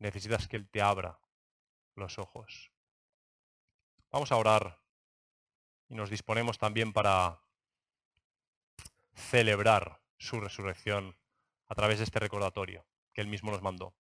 necesitas 0.02 0.48
que 0.48 0.58
Él 0.58 0.68
te 0.70 0.82
abra 0.82 1.20
los 1.96 2.18
ojos. 2.20 2.72
Vamos 4.10 4.32
a 4.32 4.38
orar 4.38 4.82
y 5.88 5.96
nos 5.96 6.10
disponemos 6.10 6.58
también 6.58 6.92
para 6.92 7.40
celebrar 9.14 10.02
su 10.18 10.40
resurrección 10.42 11.18
a 11.68 11.76
través 11.76 12.00
de 12.00 12.06
este 12.06 12.20
recordatorio 12.20 12.86
que 13.14 13.22
Él 13.22 13.28
mismo 13.28 13.52
nos 13.52 13.62
mandó. 13.62 13.94